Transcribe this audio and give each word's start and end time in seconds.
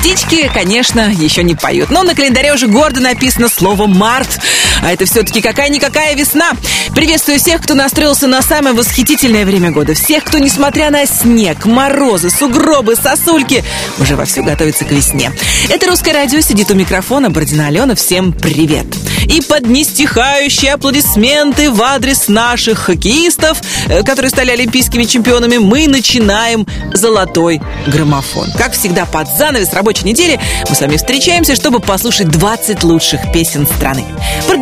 Птички, 0.00 0.50
конечно, 0.52 1.10
еще 1.10 1.42
не 1.42 1.54
поют. 1.54 1.90
Но 1.90 2.02
на 2.02 2.14
календаре 2.14 2.54
уже 2.54 2.68
гордо 2.68 3.00
написано 3.00 3.50
слово 3.50 3.86
«март». 3.86 4.40
А 4.82 4.92
это 4.92 5.04
все-таки 5.04 5.40
какая-никакая 5.40 6.14
весна. 6.14 6.52
Приветствую 6.94 7.38
всех, 7.38 7.62
кто 7.62 7.74
настроился 7.74 8.26
на 8.26 8.42
самое 8.42 8.74
восхитительное 8.74 9.44
время 9.44 9.70
года. 9.70 9.94
Всех, 9.94 10.24
кто, 10.24 10.38
несмотря 10.38 10.90
на 10.90 11.06
снег, 11.06 11.66
морозы, 11.66 12.30
сугробы, 12.30 12.96
сосульки, 12.96 13.62
уже 13.98 14.16
вовсю 14.16 14.42
готовится 14.42 14.84
к 14.84 14.90
весне. 14.90 15.32
Это 15.68 15.86
«Русское 15.86 16.12
радио» 16.12 16.40
сидит 16.40 16.70
у 16.70 16.74
микрофона. 16.74 17.30
Бородина 17.30 17.66
Алена. 17.66 17.94
Всем 17.94 18.32
привет. 18.32 18.86
И 19.26 19.40
под 19.42 19.66
нестихающие 19.66 20.72
аплодисменты 20.72 21.70
в 21.70 21.82
адрес 21.82 22.28
наших 22.28 22.78
хоккеистов, 22.78 23.60
э, 23.88 24.02
которые 24.02 24.30
стали 24.30 24.50
олимпийскими 24.50 25.04
чемпионами, 25.04 25.58
мы 25.58 25.86
начинаем 25.88 26.66
«Золотой 26.94 27.60
граммофон». 27.86 28.50
Как 28.56 28.72
всегда, 28.72 29.04
под 29.04 29.28
занавес 29.28 29.72
рабочей 29.72 30.06
недели 30.06 30.40
мы 30.68 30.74
с 30.74 30.80
вами 30.80 30.96
встречаемся, 30.96 31.54
чтобы 31.54 31.80
послушать 31.80 32.28
20 32.28 32.82
лучших 32.82 33.32
песен 33.32 33.66
страны. 33.66 34.04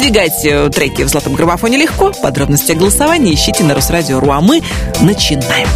Продвигать 0.09 0.43
э, 0.47 0.71
треки 0.71 1.03
в 1.03 1.09
«Золотом 1.09 1.35
граммофоне» 1.35 1.77
легко. 1.77 2.13
Подробности 2.23 2.73
голосования 2.73 3.35
ищите 3.35 3.63
на 3.63 3.75
Русрадио.ру. 3.75 4.31
А 4.31 4.41
мы 4.41 4.63
начинаем. 5.03 5.69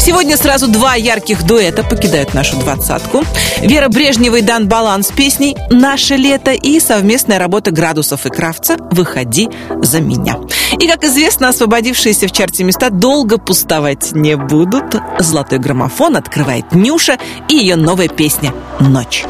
Сегодня 0.00 0.36
сразу 0.36 0.68
два 0.68 0.94
ярких 0.94 1.42
дуэта 1.42 1.82
покидают 1.82 2.32
нашу 2.32 2.56
двадцатку. 2.58 3.24
Вера 3.58 3.88
Брежнева 3.88 4.36
и 4.36 4.42
Дан 4.42 4.68
Балан 4.68 5.02
с 5.02 5.08
песней 5.08 5.56
«Наше 5.70 6.14
лето» 6.14 6.52
и 6.52 6.78
совместная 6.78 7.40
работа 7.40 7.72
«Градусов» 7.72 8.26
и 8.26 8.28
Кравца 8.28 8.76
«Выходи 8.92 9.48
за 9.82 9.98
меня». 9.98 10.36
И, 10.78 10.86
как 10.86 11.02
известно, 11.02 11.48
освободившиеся 11.48 12.28
в 12.28 12.32
чарте 12.32 12.62
места 12.62 12.90
долго 12.90 13.38
пустовать 13.38 14.12
не 14.12 14.36
будут. 14.36 14.94
«Золотой 15.18 15.58
граммофон» 15.58 16.16
открывает 16.16 16.66
Нюша 16.70 17.18
и 17.48 17.56
ее 17.56 17.74
новая 17.74 18.06
песня 18.06 18.54
«Ночь». 18.78 19.24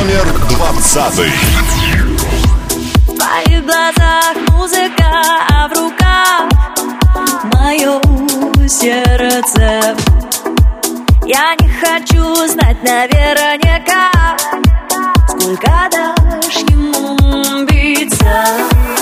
Номер 0.00 0.26
двадцатый. 0.48 1.30
Твоих 3.18 3.64
глазах 3.64 4.36
музыка, 4.52 5.10
а 5.50 5.66
в 5.66 5.72
руках 5.72 6.48
мое 7.52 8.00
сердце. 8.68 9.96
Я 11.26 11.56
не 11.58 11.68
хочу 11.68 12.46
знать 12.46 12.80
наверняка, 12.84 14.36
сколько 15.26 15.88
дашь 15.90 16.62
ему 16.70 17.66
биться. 17.66 18.97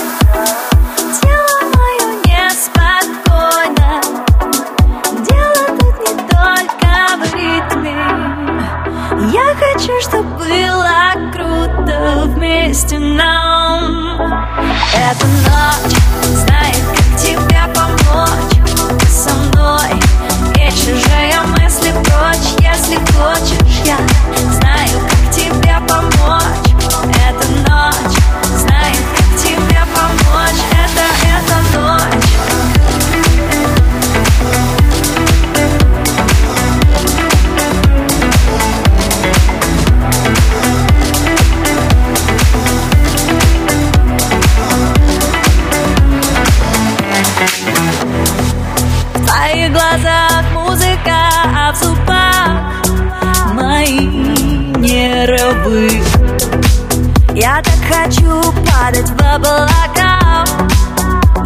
Хочу, 9.57 9.99
чтобы 10.01 10.29
было 10.37 11.31
круто 11.33 12.23
вместе 12.27 12.99
нам. 12.99 14.15
Эта 14.93 15.25
ночь 15.25 15.97
знает, 16.23 16.83
как 16.95 17.19
тебе 17.19 17.61
помочь 17.73 19.09
со 19.09 19.33
мной. 19.33 20.01
Же 20.87 21.27
я 21.29 21.43
мысли 21.43 21.91
прочь, 21.91 22.55
если 22.61 22.95
хочешь, 22.95 23.81
я 23.83 23.97
знаю, 24.53 25.01
как 25.01 25.35
тебе 25.35 25.77
помочь. 25.85 26.71
Эта 27.27 27.51
ночь 27.69 28.17
знает, 28.55 28.97
как 29.17 29.41
тебе 29.41 29.81
помочь. 29.93 30.76
Твоих 49.67 49.73
глазах 49.73 50.43
музыка, 50.53 51.29
а 51.55 51.71
в 51.71 51.75
зубах 51.77 52.73
мои 53.53 54.07
нервы. 54.77 56.01
Я 57.33 57.61
так 57.61 57.79
хочу 57.87 58.41
падать 58.65 59.09
в 59.09 59.21
облака, 59.21 60.45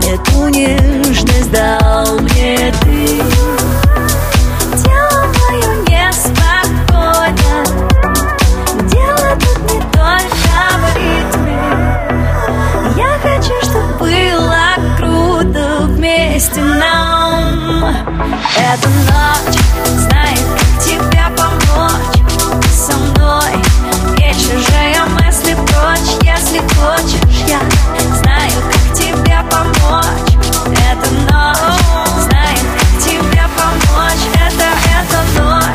эту 0.07 0.47
нежность 0.49 1.51
дал 1.51 2.19
мне 2.19 2.73
ты. 2.81 3.21
Тело 4.83 5.25
мое 5.49 5.71
неспокойно, 5.87 7.53
дело 8.87 9.37
тут 9.39 9.59
не 9.71 9.79
только 9.91 10.55
в 10.79 10.83
ритме. 10.95 11.61
Я 12.97 13.11
хочу, 13.21 13.55
чтобы 13.63 13.93
было 13.99 14.65
круто 14.97 15.63
вместе 15.87 16.61
нам. 16.61 17.20
Эта 18.57 18.89
ночь 18.89 19.59
знает, 19.97 20.39
как 20.57 20.83
тебе 20.83 21.23
помочь 21.35 22.17
со 22.71 22.95
мной. 22.97 23.61
Же 24.41 24.91
я 24.93 25.05
мысли 25.05 25.53
прочь, 25.53 26.17
если 26.23 26.59
хочешь, 26.59 27.45
я 27.47 27.59
знаю, 28.17 28.51
как 28.69 28.93
тебе 28.93 29.41
помочь. 29.49 30.35
Эта 30.67 31.09
ночь 31.31 32.23
знает, 32.23 32.65
как 32.77 33.01
тебе 33.01 33.43
помочь. 33.55 34.25
Это, 34.35 34.67
эта 34.99 35.41
ночь. 35.41 35.70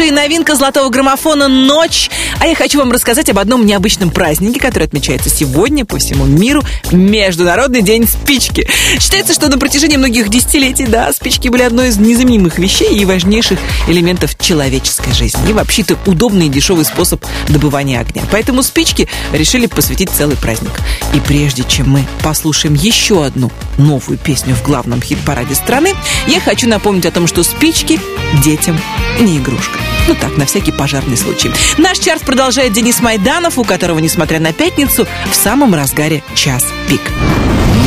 И 0.00 0.10
новинка 0.10 0.54
золотого 0.54 0.88
граммофона 0.88 1.48
«Ночь». 1.48 2.10
А 2.40 2.46
я 2.46 2.54
хочу 2.54 2.78
вам 2.78 2.92
рассказать 2.92 3.28
об 3.28 3.38
одном 3.38 3.66
необычном 3.66 4.10
празднике, 4.10 4.58
который 4.58 4.84
отмечается 4.84 5.28
сегодня 5.28 5.84
по 5.84 5.98
всему 5.98 6.24
миру. 6.24 6.62
Международный 6.90 7.82
день 7.82 8.08
спички. 8.08 8.66
Считается, 8.98 9.34
что 9.34 9.48
на 9.48 9.58
протяжении 9.58 9.98
многих 9.98 10.30
десятилетий, 10.30 10.86
да, 10.86 11.12
спички 11.12 11.48
были 11.48 11.62
одной 11.62 11.88
из 11.88 11.98
незаменимых 11.98 12.58
вещей 12.58 12.96
и 12.96 13.04
важнейших 13.04 13.58
элементов 13.86 14.38
человеческой 14.38 15.12
жизни. 15.12 15.50
И 15.50 15.52
вообще-то 15.52 15.98
удобный 16.06 16.46
и 16.46 16.50
дешевый 16.50 16.86
способ 16.86 17.24
добывания 17.48 18.00
огня. 18.00 18.22
Поэтому 18.30 18.62
спички 18.62 19.08
решили 19.32 19.66
посвятить 19.66 20.10
целый 20.10 20.36
праздник. 20.36 20.72
И 21.14 21.20
прежде 21.20 21.64
чем 21.64 21.90
мы 21.90 22.06
послушаем 22.24 22.74
еще 22.74 23.24
одну 23.24 23.52
новую 23.76 24.18
песню 24.18 24.54
в 24.54 24.62
главном 24.62 25.02
хит-параде 25.02 25.54
страны, 25.54 25.94
я 26.26 26.40
хочу 26.40 26.66
напомнить 26.66 27.06
о 27.06 27.10
том, 27.10 27.26
что 27.26 27.42
спички 27.42 28.00
детям 28.42 28.80
не 29.20 29.38
игрушка. 29.38 29.81
Ну 30.08 30.14
так, 30.14 30.36
на 30.36 30.46
всякий 30.46 30.72
пожарный 30.72 31.16
случай. 31.16 31.50
Наш 31.78 31.98
чарт 31.98 32.22
продолжает 32.22 32.72
Денис 32.72 33.00
Майданов, 33.00 33.58
у 33.58 33.64
которого, 33.64 33.98
несмотря 33.98 34.40
на 34.40 34.52
пятницу, 34.52 35.06
в 35.30 35.34
самом 35.34 35.74
разгаре 35.74 36.22
час 36.34 36.64
пик. 36.88 37.00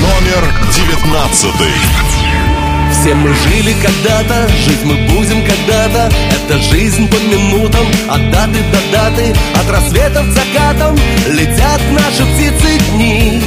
Номер 0.01 0.53
девятнадцатый. 0.73 1.73
Все 2.91 3.13
мы 3.13 3.33
жили 3.33 3.75
когда-то, 3.81 4.47
жить 4.65 4.83
мы 4.83 4.95
будем 5.09 5.43
когда-то 5.45 6.11
Это 6.31 6.57
жизнь 6.59 7.07
по 7.07 7.15
минутам, 7.15 7.85
от 8.07 8.31
даты 8.31 8.59
до 8.71 8.91
даты 8.91 9.35
От 9.55 9.69
рассвета 9.69 10.23
к 10.23 10.31
закатам 10.31 10.95
летят 11.27 11.81
наши 11.91 12.25
птицы 12.33 12.79
дни 12.91 13.41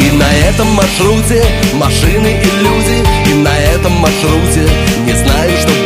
И 0.00 0.10
на 0.12 0.32
этом 0.48 0.68
маршруте 0.74 1.44
машины 1.74 2.40
и 2.42 2.62
люди 2.62 3.04
И 3.30 3.34
на 3.34 3.56
этом 3.56 3.92
маршруте 3.92 4.68
не 5.06 5.12
знаю, 5.12 5.50
что 5.58 5.81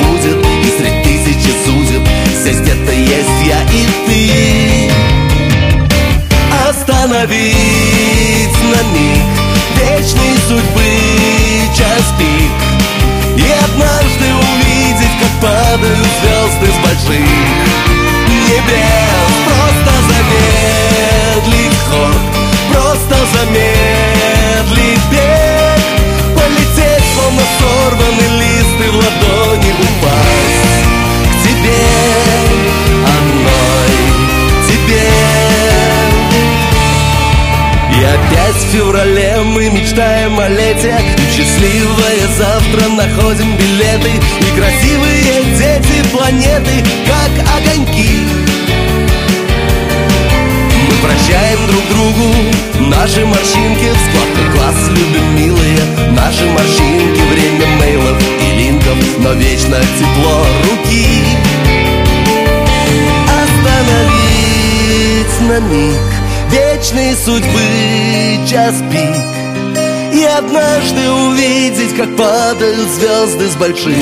час 68.67 68.83
пик 68.91 70.13
И 70.13 70.25
однажды 70.25 71.11
увидеть, 71.11 71.95
как 71.97 72.17
падают 72.17 72.89
звезды 72.89 73.49
с 73.49 73.55
больших 73.57 73.95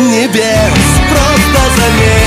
небес. 0.00 0.84
Просто 1.10 1.60
замедлить 1.76 2.17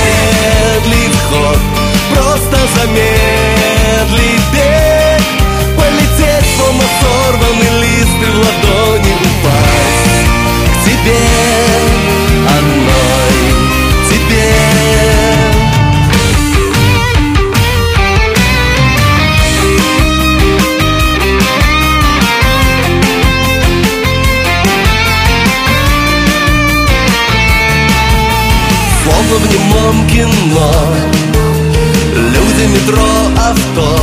метро, 32.72 33.08
авто. 33.36 33.98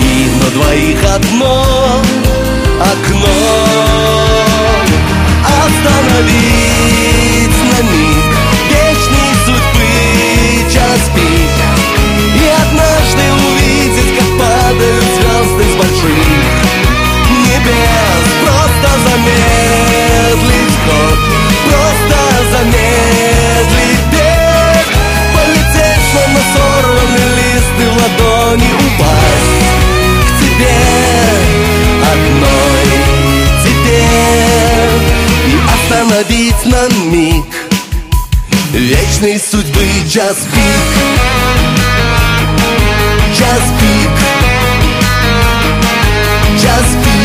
И 0.00 0.30
на 0.40 0.50
двоих 0.50 0.98
одно 1.14 2.02
окно. 2.80 3.36
Остановить 5.64 6.34
на 7.70 7.80
миг 7.82 8.30
Вечной 8.70 9.32
судьбы 9.44 9.92
час 10.72 11.02
пик. 11.14 11.54
И 12.34 12.46
однажды 12.62 13.24
увидеть, 13.46 14.10
как 14.18 14.28
падают 14.38 15.08
звезды 15.14 15.64
с 15.70 15.74
больших 15.76 16.26
небес. 17.30 18.24
Просто 18.42 18.88
замедлить 19.04 20.76
ход 20.84 21.18
Просто 21.64 22.18
замедлить 22.50 22.93
остановить 35.84 36.64
на 36.64 36.88
миг. 37.10 37.44
Вечной 38.72 39.38
судьбы 39.38 39.86
час 40.10 40.36
пик. 40.52 40.94
Час 43.36 43.62
пик. 43.80 44.10
Час 46.62 46.84
пик 47.04 47.23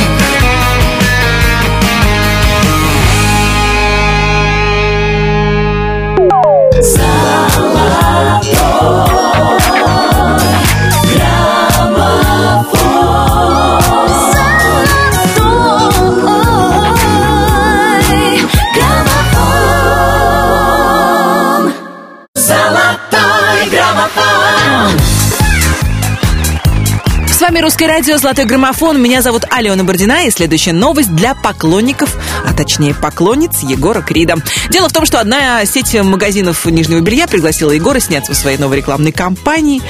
вами 27.60 27.66
Русское 27.66 27.88
радио 27.88 28.18
«Золотой 28.18 28.46
граммофон». 28.46 29.02
Меня 29.02 29.22
зовут 29.22 29.44
Алена 29.50 29.84
Бордина, 29.84 30.26
и 30.26 30.32
следующая 30.32 30.72
новость 30.72 31.14
для 31.16 31.36
поклонников, 31.36 32.16
а 32.46 32.54
точнее 32.54 32.94
поклонниц 32.94 33.60
Егора 33.64 34.02
Крида. 34.02 34.36
Дело 34.70 34.88
в 34.90 34.94
том, 34.94 35.06
что 35.06 35.20
одна 35.20 35.66
сеть 35.66 35.94
магазинов 36.02 36.66
нижнего 36.66 37.02
белья 37.02 37.28
пригласила 37.28 37.72
Егора 37.72 38.00
сняться 38.00 38.34
в 38.34 38.36
своей 38.36 38.58
новой 38.58 38.78
рекламной 38.78 39.12
кампании. 39.12 39.82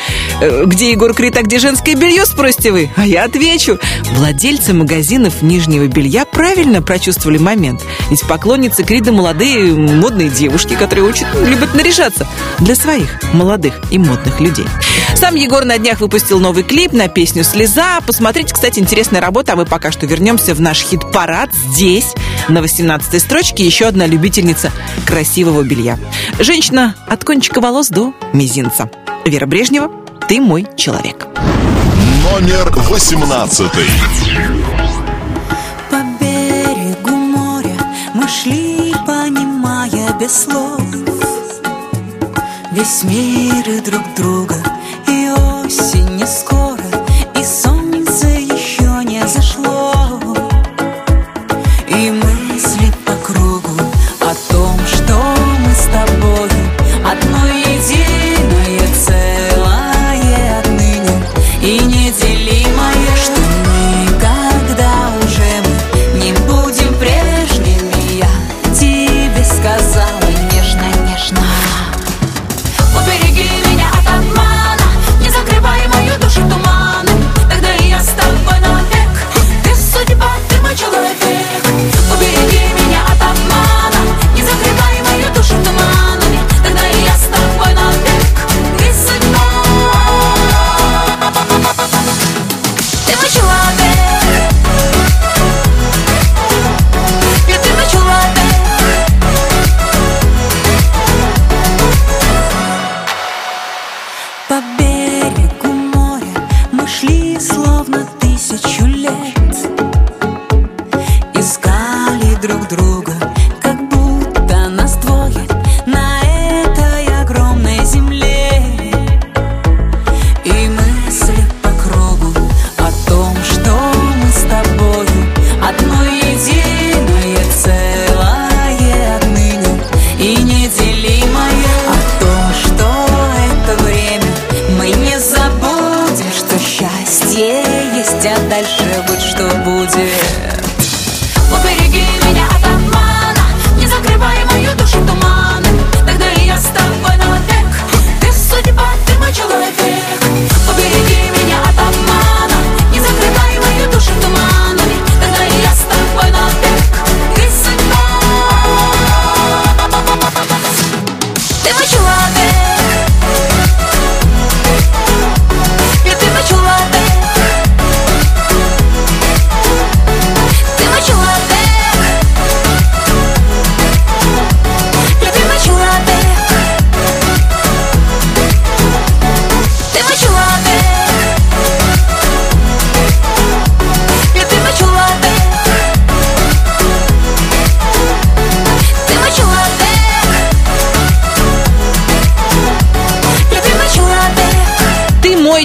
Э, 0.41 0.63
Где 0.65 0.91
Егор 0.91 1.13
Крид, 1.13 1.37
а 1.37 1.41
где 1.43 1.59
женское 1.59 1.95
белье, 1.95 2.25
спросите 2.25 2.71
вы? 2.71 2.89
А 2.95 3.05
я 3.05 3.25
отвечу. 3.25 3.77
Владельцы 4.13 4.73
магазинов 4.73 5.41
нижнего 5.41 5.87
белья 5.87 6.25
правильно 6.25 6.81
прочувствовали 6.81 7.37
момент. 7.37 7.81
Ведь 8.09 8.25
поклонницы 8.25 8.83
Крида 8.83 9.11
молодые, 9.11 9.73
модные 9.73 10.29
девушки, 10.29 10.75
которые 10.75 11.05
очень 11.05 11.27
любят 11.45 11.73
наряжаться 11.75 12.27
для 12.59 12.75
своих 12.75 13.19
молодых 13.33 13.73
и 13.91 13.97
модных 13.97 14.39
людей. 14.39 14.65
Сам 15.15 15.35
Егор 15.35 15.65
на 15.65 15.77
днях 15.77 15.99
выпустил 15.99 16.39
новый 16.39 16.63
клип 16.63 16.93
на 16.93 17.09
песню 17.09 17.43
«Слеза». 17.43 17.99
Посмотрите, 18.07 18.53
кстати, 18.53 18.79
интересная 18.79 19.19
работа, 19.19 19.53
а 19.53 19.55
мы 19.57 19.65
пока 19.65 19.91
что 19.91 20.05
вернемся 20.05 20.55
в 20.55 20.61
наш 20.61 20.81
хит-парад. 20.81 21.49
Здесь, 21.53 22.13
на 22.47 22.59
18-й 22.59 23.19
строчке, 23.19 23.65
еще 23.65 23.87
одна 23.87 24.05
любительница 24.05 24.71
красивого 25.05 25.61
белья. 25.63 25.99
Женщина 26.39 26.95
от 27.07 27.25
кончика 27.25 27.59
волос 27.59 27.89
до 27.89 28.13
мизинца. 28.31 28.89
Вера 29.25 29.45
Брежнева 29.45 29.91
«Ты 30.29 30.39
мой 30.39 30.67
человек». 30.75 31.25
Номер 32.23 32.71
18. 32.71 33.71
По 35.89 35.95
берегу 36.21 37.15
моря 37.15 37.75
мы 38.13 38.27
шли, 38.27 38.93
понимая 39.07 40.13
без 40.19 40.43
слов 40.43 40.79
Весь 42.73 43.03
мир 43.05 43.67
и 43.67 43.79
друг 43.79 44.03
друга, 44.15 44.57
и 45.07 45.31
осень 45.31 46.15
не 46.15 46.27
скоро, 46.27 46.68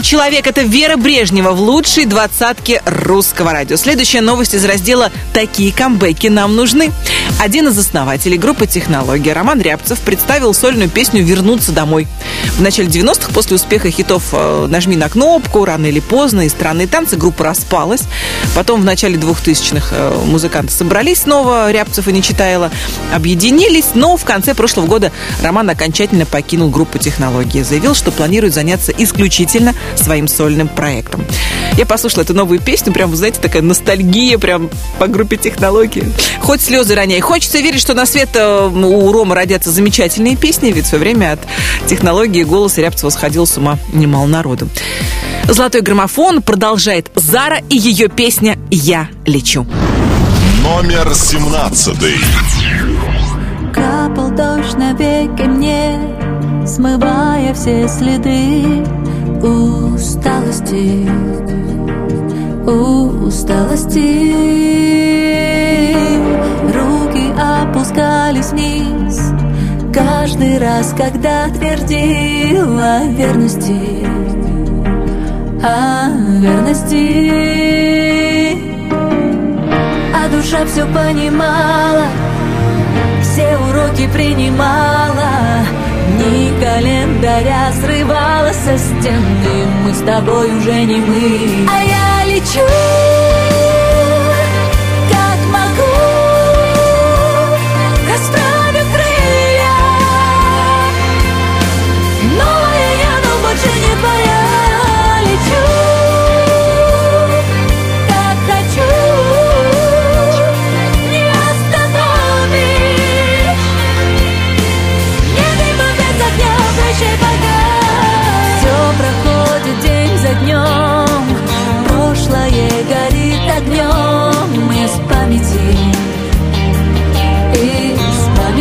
человек. 0.05 0.47
Это 0.47 0.61
Вера 0.61 0.97
Брежнева 0.97 1.53
в 1.53 1.61
лучшей 1.61 2.05
двадцатке 2.05 2.83
русского 2.85 3.53
радио. 3.53 3.77
Следующая 3.77 4.21
новость 4.21 4.55
из 4.55 4.65
раздела 4.65 5.11
«Такие 5.33 5.73
камбэки 5.73 6.27
нам 6.27 6.55
нужны». 6.55 6.93
Один 7.41 7.69
из 7.69 7.79
основателей 7.79 8.37
группы 8.37 8.67
«Технология» 8.67 9.33
Роман 9.33 9.63
Рябцев 9.63 9.99
представил 10.01 10.53
сольную 10.53 10.91
песню 10.91 11.25
«Вернуться 11.25 11.73
домой». 11.73 12.07
В 12.57 12.61
начале 12.61 12.89
90-х, 12.89 13.33
после 13.33 13.57
успеха 13.57 13.91
хитов 13.91 14.25
э, 14.33 14.67
«Нажми 14.69 14.95
на 14.95 15.09
кнопку», 15.09 15.65
«Рано 15.65 15.87
или 15.87 16.01
поздно» 16.01 16.43
и 16.43 16.51
«Странные 16.51 16.87
танцы» 16.87 17.17
группа 17.17 17.45
распалась. 17.45 18.03
Потом 18.55 18.83
в 18.83 18.85
начале 18.85 19.17
2000-х 19.17 19.89
э, 19.91 20.23
музыканты 20.25 20.73
собрались 20.73 21.23
снова, 21.23 21.73
Рябцев 21.73 22.07
и 22.09 22.13
Нечитайло, 22.13 22.71
объединились, 23.13 23.91
но 23.95 24.17
в 24.17 24.25
конце 24.25 24.55
прошлого 24.55 24.87
года 24.87 25.13
Роман 25.43 25.69
окончательно 25.71 26.25
покинул 26.25 26.71
группу 26.71 26.99
«Технологии». 26.99 27.63
Заявил, 27.63 27.95
что 27.95 28.13
планирует 28.13 28.55
заняться 28.55 28.93
исключительно 28.97 29.75
своим 29.97 30.29
сольным 30.29 30.69
проектом. 30.69 31.25
Я 31.77 31.87
послушала 31.87 32.23
эту 32.23 32.35
новую 32.35 32.61
песню, 32.61 32.93
прям, 32.93 33.11
вы 33.11 33.17
знаете, 33.17 33.41
такая 33.41 33.63
ностальгия 33.63 34.39
прям 34.39 34.71
по 34.99 35.09
группе 35.09 35.37
«Технологии». 35.37 36.05
Хоть 36.41 36.63
слезы 36.63 36.95
роняй. 36.95 37.21
Хочется 37.21 37.59
верить, 37.59 37.81
что 37.81 37.95
на 37.95 38.07
свет 38.07 38.31
э, 38.35 38.69
у 38.69 39.13
Рома 39.13 39.35
родятся 39.35 39.71
замечательные 39.71 40.37
песни, 40.37 40.71
ведь 40.71 40.85
в 40.85 40.89
свое 40.89 41.03
время 41.03 41.33
от 41.33 41.41
технологии 41.89 42.45
голос 42.45 42.79
Рябцева 42.79 43.11
сходил 43.11 43.47
с 43.47 43.57
ума 43.57 43.79
немало 43.93 44.27
народу. 44.27 44.69
Золотой 45.49 45.83
граммофон 45.83 46.41
продолжает 46.43 47.11
Зара 47.15 47.61
и 47.69 47.77
ее 47.77 48.09
песня 48.09 48.44
«Я 48.71 49.09
лечу». 49.25 49.67
Номер 50.63 51.15
семнадцатый. 51.15 52.17
Капал 53.73 54.31
дождь 54.31 54.77
навеки 54.77 55.43
мне, 55.43 55.99
смывая 56.67 57.55
все 57.55 57.89
следы 57.89 58.85
усталости, 59.43 61.09
усталости. 62.67 64.35
Руки 66.67 67.33
опускались 67.41 68.51
вниз, 68.51 69.21
каждый 69.93 70.59
раз, 70.59 70.95
когда 70.97 71.49
твердила 71.49 72.97
о 72.97 73.07
верности, 73.07 73.81
о 75.63 76.09
верности. 76.41 78.14
А 80.15 80.29
душа 80.29 80.65
все 80.67 80.87
понимала, 80.87 82.07
все 83.23 83.59
уроки 83.59 84.09
принимала. 84.13 85.65
Дни 86.07 86.53
календаря 86.61 87.73
срывала 87.73 88.53
со 88.53 88.77
стены 88.79 89.67
Мы 89.85 89.95
с 89.95 90.01
тобой 90.01 90.55
уже 90.59 90.85
не 90.85 90.97
мы. 90.97 91.69
А 91.69 91.83
я 91.83 92.25
лечу 92.27 92.61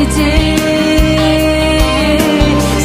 Памяти 0.04 0.60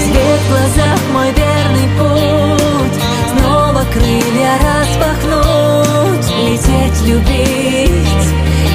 Свет 0.04 0.40
в 0.40 0.48
глазах 0.50 1.00
мой 1.12 1.32
верный 1.32 1.88
путь. 1.98 3.02
Снова 3.32 3.84
крылья 3.92 4.52
распахнуть. 4.62 6.28
Лететь, 6.38 7.00
любить 7.06 8.28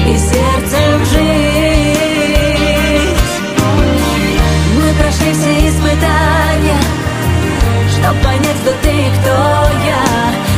и 0.06 0.18
сердцем 0.18 1.04
жить. 1.06 1.94
Мы 4.76 4.92
прошли 4.98 5.32
все 5.32 5.68
испытания 5.68 6.80
Чтоб 7.90 8.14
понять, 8.22 8.60
кто 8.62 8.72
ты 8.82 8.90
и 8.90 9.10
кто 9.20 9.36
я. 9.86 10.04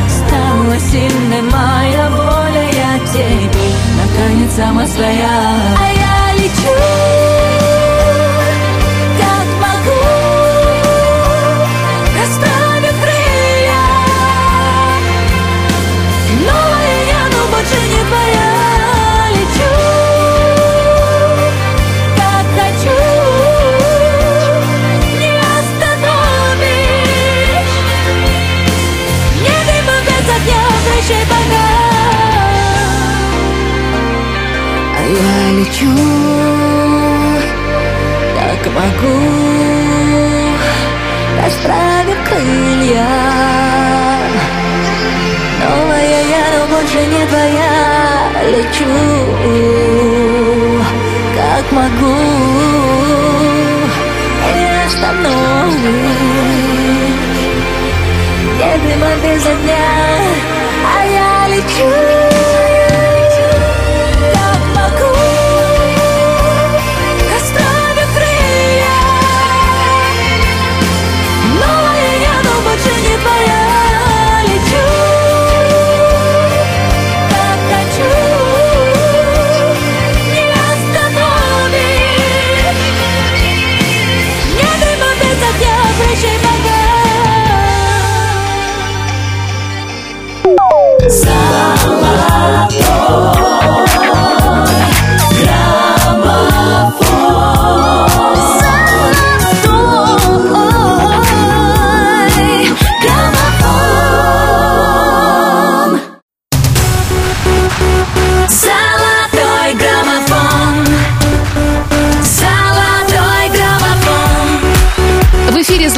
Стала 0.08 0.78
сильной 0.80 1.42
моя 1.42 2.10
воля 2.10 2.64
Я 2.72 2.98
тебе, 3.06 3.50
наконец, 3.96 4.52
сама 4.54 4.86
своя 4.86 5.95
я 35.16 35.52
лечу 35.58 35.96
как 38.36 38.74
могу. 38.74 39.18
Расправив 41.42 42.16
крылья 42.28 43.08
Новая 45.62 46.22
я, 46.22 46.44
но 46.58 46.66
больше 46.74 47.00
не 47.06 47.26
твоя. 47.26 47.76
Лечу, 48.52 48.94
как 51.34 51.72
могу. 51.72 52.16
Не 54.54 54.84
остановишь 54.86 55.86
Нет 58.58 58.80
дыма 58.82 59.12
без 59.22 59.46
огня 59.46 59.88
А 60.84 61.04
я 61.04 61.48
лечу 61.48 62.15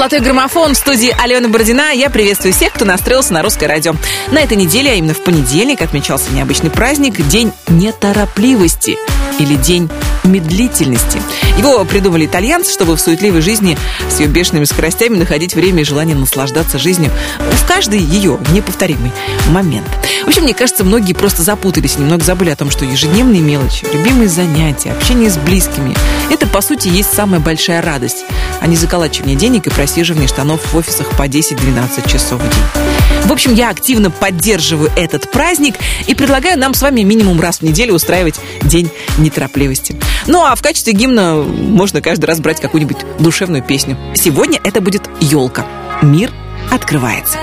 «Золотой 0.08 0.24
граммофон» 0.24 0.72
в 0.72 0.78
студии 0.78 1.14
Алена 1.22 1.50
Бородина. 1.50 1.92
Я 1.92 2.08
приветствую 2.08 2.54
всех, 2.54 2.72
кто 2.72 2.86
настроился 2.86 3.34
на 3.34 3.42
русское 3.42 3.66
радио. 3.66 3.92
На 4.30 4.38
этой 4.38 4.56
неделе, 4.56 4.92
а 4.92 4.94
именно 4.94 5.12
в 5.12 5.22
понедельник, 5.22 5.82
отмечался 5.82 6.32
необычный 6.32 6.70
праздник– 6.70 7.20
День 7.28 7.52
неторопливости 7.68 8.96
или 9.38 9.56
День 9.56 9.90
медлительности. 10.28 11.20
Его 11.58 11.84
придумали 11.84 12.26
итальянцы, 12.26 12.72
чтобы 12.72 12.96
в 12.96 13.00
суетливой 13.00 13.40
жизни 13.40 13.76
с 14.10 14.20
ее 14.20 14.28
бешеными 14.28 14.64
скоростями 14.64 15.16
находить 15.16 15.54
время 15.54 15.82
и 15.82 15.84
желание 15.84 16.16
наслаждаться 16.16 16.78
жизнью 16.78 17.10
в 17.38 17.66
каждый 17.66 18.00
ее 18.00 18.38
неповторимый 18.52 19.12
момент. 19.50 19.88
В 20.24 20.28
общем, 20.28 20.42
мне 20.42 20.54
кажется, 20.54 20.84
многие 20.84 21.12
просто 21.12 21.42
запутались, 21.42 21.98
немного 21.98 22.24
забыли 22.24 22.50
о 22.50 22.56
том, 22.56 22.70
что 22.70 22.84
ежедневные 22.84 23.40
мелочи, 23.40 23.86
любимые 23.92 24.28
занятия, 24.28 24.92
общение 24.92 25.30
с 25.30 25.36
близкими– 25.36 25.96
это, 26.30 26.46
по 26.46 26.60
сути, 26.60 26.88
есть 26.88 27.12
самая 27.12 27.40
большая 27.40 27.82
радость, 27.82 28.24
а 28.60 28.66
не 28.66 28.76
заколачивание 28.76 29.36
денег 29.36 29.66
и 29.66 29.70
просиживание 29.70 30.28
штанов 30.28 30.72
в 30.72 30.76
офисах 30.76 31.08
по 31.16 31.26
10-12 31.26 32.10
часов 32.10 32.40
в 32.40 32.48
день. 32.48 32.87
В 33.28 33.32
общем, 33.32 33.52
я 33.52 33.68
активно 33.68 34.10
поддерживаю 34.10 34.90
этот 34.96 35.30
праздник 35.30 35.74
и 36.06 36.14
предлагаю 36.14 36.58
нам 36.58 36.72
с 36.72 36.80
вами 36.80 37.02
минимум 37.02 37.38
раз 37.42 37.58
в 37.58 37.62
неделю 37.62 37.92
устраивать 37.92 38.40
День 38.62 38.90
неторопливости. 39.18 40.00
Ну 40.26 40.46
а 40.46 40.54
в 40.54 40.62
качестве 40.62 40.94
гимна 40.94 41.34
можно 41.34 42.00
каждый 42.00 42.24
раз 42.24 42.40
брать 42.40 42.58
какую-нибудь 42.58 42.96
душевную 43.18 43.62
песню. 43.62 43.98
Сегодня 44.14 44.58
это 44.64 44.80
будет 44.80 45.10
«Елка». 45.20 45.66
Мир 46.00 46.32
открывается. 46.72 47.36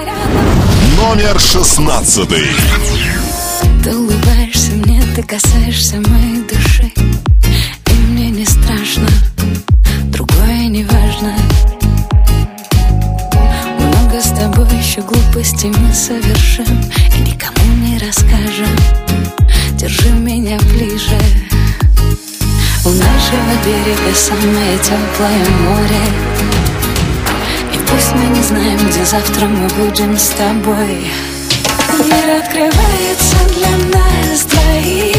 Номер 0.98 1.40
шестнадцатый. 1.40 2.48
Ты 3.84 3.96
улыбаешься 3.96 4.72
мне, 4.72 5.04
ты 5.16 5.22
касаешься 5.22 5.98
моей 5.98 6.42
души 6.50 6.92
И 6.96 7.94
мне 7.94 8.32
не 8.32 8.46
страшно, 8.46 9.08
другое 10.12 10.68
не 10.68 10.84
важно 10.84 11.36
еще 14.86 15.02
глупостей 15.02 15.72
мы 15.72 15.94
совершим 15.94 16.80
И 17.16 17.20
никому 17.20 17.74
не 17.82 17.98
расскажем. 17.98 18.70
Держи 19.74 20.10
меня 20.12 20.60
ближе. 20.60 21.20
У 22.86 22.90
нашего 22.90 23.52
берега 23.66 24.14
самое 24.14 24.78
теплое 24.78 25.46
море. 25.64 26.06
И 27.74 27.78
пусть 27.90 28.14
мы 28.14 28.38
не 28.38 28.44
знаем, 28.44 28.78
где 28.88 29.04
завтра 29.04 29.48
мы 29.48 29.68
будем 29.70 30.18
с 30.18 30.30
тобой. 30.30 31.08
Мир 31.98 32.38
открывается 32.40 33.38
для 33.56 34.00
нас 34.00 34.46
двоих 34.46 35.15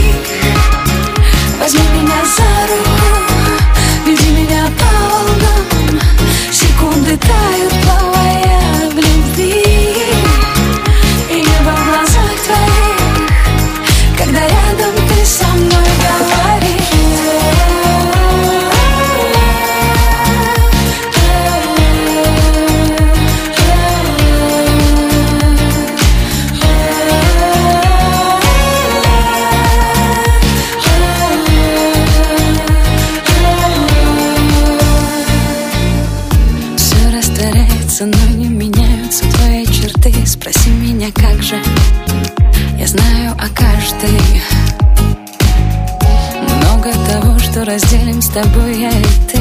тобой 48.43 48.79
я 48.79 48.91
и 48.91 49.05
ты 49.33 49.39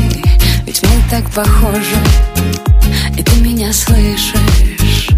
Ведь 0.65 0.81
мы 0.83 1.03
так 1.09 1.29
похожи 1.31 1.97
И 3.17 3.23
ты 3.23 3.41
меня 3.41 3.73
слышишь. 3.73 5.09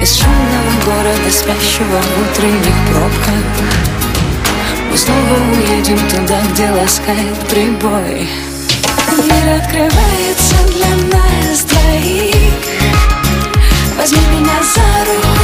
Из 0.00 0.14
шумного 0.16 0.72
города, 0.84 1.28
спящего 1.28 2.00
в 2.00 2.30
утренних 2.30 2.76
пробках 2.88 3.46
Мы 4.88 4.96
снова 4.96 5.34
уедем 5.50 5.98
туда, 6.08 6.40
где 6.52 6.70
ласкает 6.70 7.38
прибой. 7.50 8.28
Мир 9.18 9.54
открывается 9.56 10.56
для 10.76 11.18
нас 11.18 11.64
двоих. 11.64 12.36
Возьми 13.98 14.20
меня 14.30 14.58
за 14.62 14.90
руку, 15.10 15.34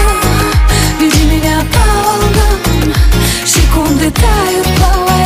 веди 1.01 1.25
меня 1.25 1.59
по 1.73 1.85
волнам. 2.05 2.95
Секунды 3.45 4.13
тают, 4.13 4.69
плавая 4.77 5.22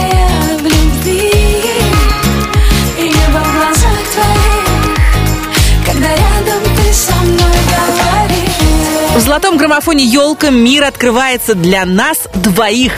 золотом 9.36 9.58
граммофоне 9.58 10.02
елка 10.02 10.48
мир 10.48 10.84
открывается 10.84 11.54
для 11.54 11.84
нас 11.84 12.20
двоих. 12.32 12.94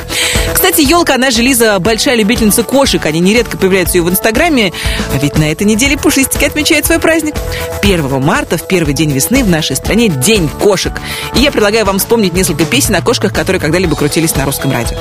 Кстати, 0.54 0.82
елка, 0.82 1.16
она 1.16 1.32
же 1.32 1.42
Лиза 1.42 1.76
большая 1.80 2.14
любительница 2.14 2.62
кошек. 2.62 3.04
Они 3.06 3.18
нередко 3.18 3.56
появляются 3.56 3.98
ее 3.98 4.04
в 4.04 4.10
Инстаграме. 4.10 4.72
А 5.12 5.18
ведь 5.18 5.36
на 5.36 5.50
этой 5.50 5.64
неделе 5.64 5.96
Пушистики 5.96 6.44
отмечает 6.44 6.86
свой 6.86 7.00
праздник. 7.00 7.34
1 7.82 8.22
марта, 8.22 8.56
в 8.56 8.68
первый 8.68 8.94
день 8.94 9.10
весны, 9.10 9.42
в 9.42 9.48
нашей 9.48 9.74
стране 9.74 10.08
День 10.10 10.48
кошек. 10.48 10.92
И 11.34 11.40
я 11.40 11.50
предлагаю 11.50 11.84
вам 11.84 11.98
вспомнить 11.98 12.34
несколько 12.34 12.64
песен 12.64 12.94
о 12.94 13.02
кошках, 13.02 13.32
которые 13.32 13.60
когда-либо 13.60 13.96
крутились 13.96 14.36
на 14.36 14.44
русском 14.44 14.70
радио. 14.70 14.96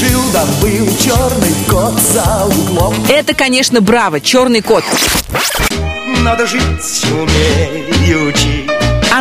Жил 0.00 0.20
да 0.32 0.44
был 0.60 0.88
черный 0.98 1.54
кот 1.70 1.94
за 2.12 2.46
углом 2.46 2.92
Это, 3.08 3.34
конечно, 3.34 3.80
браво, 3.80 4.20
черный 4.20 4.62
кот. 4.62 4.82
Надо 6.22 6.46
жить 6.46 7.04
умеючи 7.12 8.51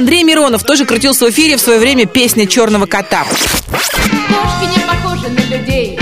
Андрей 0.02 0.24
Миронов 0.24 0.64
тоже 0.64 0.86
крутился 0.86 1.28
в 1.28 1.30
эфире 1.30 1.58
в 1.58 1.62
свое 1.62 1.78
время 1.78 2.08
песня 2.08 2.48
черного 2.48 2.88
кота. 2.88 3.24
Кошки 3.24 4.66
не 4.66 4.88
похожи 4.88 5.30
на 5.30 5.56
людей. 5.56 6.00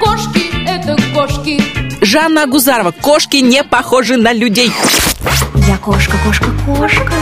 Кошки— 0.00 0.50
это 0.66 0.96
кошки. 1.14 1.62
Жанна 2.00 2.44
Агузарова. 2.44 2.90
Кошки 2.90 3.36
не 3.36 3.64
похожи 3.64 4.16
на 4.16 4.32
людей. 4.32 4.72
Я 5.68 5.76
кошка, 5.76 6.16
кошка, 6.24 6.46
кошка 6.64 7.12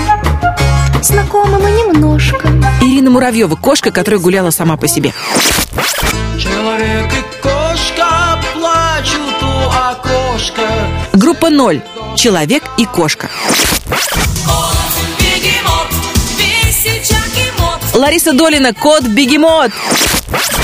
Знакомы 1.02 1.58
мы 1.58 1.72
немножко 1.72 2.48
Ирина 2.80 3.10
Муравьева. 3.10 3.56
Кошка, 3.56 3.90
которая 3.90 4.20
гуляла 4.20 4.50
сама 4.50 4.76
по 4.76 4.86
себе. 4.86 5.12
Человек 6.38 7.10
и 7.12 7.42
кошка 7.42 8.38
плачут 8.54 9.42
у 9.42 9.68
окошка. 9.68 10.68
Группа 11.14 11.50
ноль. 11.50 11.82
Человек 12.14 12.62
и 12.78 12.86
кошка. 12.86 13.28
Лариса 18.00 18.32
Долина. 18.32 18.72
Кот 18.72 19.02
Бегемот. 19.02 19.70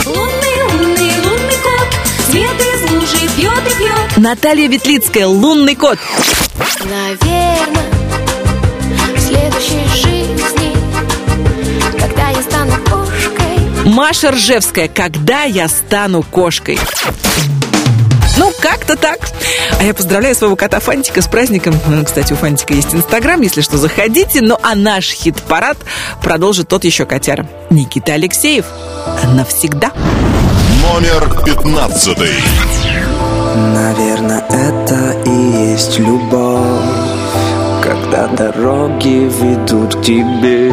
Лунный, 0.06 0.62
лунный, 0.72 1.12
лунный 1.22 1.58
кот 1.62 1.88
Свет 2.30 2.50
из 2.50 2.90
лужи 2.90 3.28
пьет 3.36 3.52
и 3.66 3.78
пьет 3.78 4.16
Наталья 4.16 4.66
Ветлицкая. 4.68 5.26
Лунный 5.26 5.74
кот. 5.74 5.98
Наверное, 6.80 7.90
в 9.14 9.20
следующей 9.20 9.86
жизни 9.94 10.74
Когда 12.00 12.30
я 12.30 12.42
стану 12.42 12.72
кошкой 12.88 13.84
Маша 13.84 14.30
Ржевская. 14.30 14.88
Когда 14.88 15.42
я 15.42 15.68
стану 15.68 16.22
кошкой. 16.22 16.78
Ну, 18.36 18.52
как-то 18.60 18.96
так. 18.96 19.18
А 19.78 19.84
я 19.84 19.94
поздравляю 19.94 20.34
своего 20.34 20.56
кота 20.56 20.80
Фантика 20.80 21.22
с 21.22 21.26
праздником. 21.28 21.78
Ну, 21.86 22.04
Кстати, 22.04 22.32
у 22.32 22.36
Фантика 22.36 22.74
есть 22.74 22.94
Инстаграм, 22.94 23.40
если 23.40 23.60
что, 23.60 23.78
заходите. 23.78 24.40
Ну, 24.42 24.58
а 24.62 24.74
наш 24.74 25.10
хит-парад 25.10 25.78
продолжит 26.22 26.68
тот 26.68 26.84
еще 26.84 27.06
котяра. 27.06 27.46
Никита 27.70 28.14
Алексеев. 28.14 28.66
Навсегда. 29.34 29.92
Номер 30.82 31.44
пятнадцатый. 31.44 32.34
Наверное, 33.56 34.44
это 34.50 35.16
и 35.24 35.70
есть 35.70 35.98
любовь 35.98 36.60
Когда 37.82 38.26
дороги 38.26 39.30
ведут 39.40 39.94
к 39.94 40.02
тебе 40.02 40.70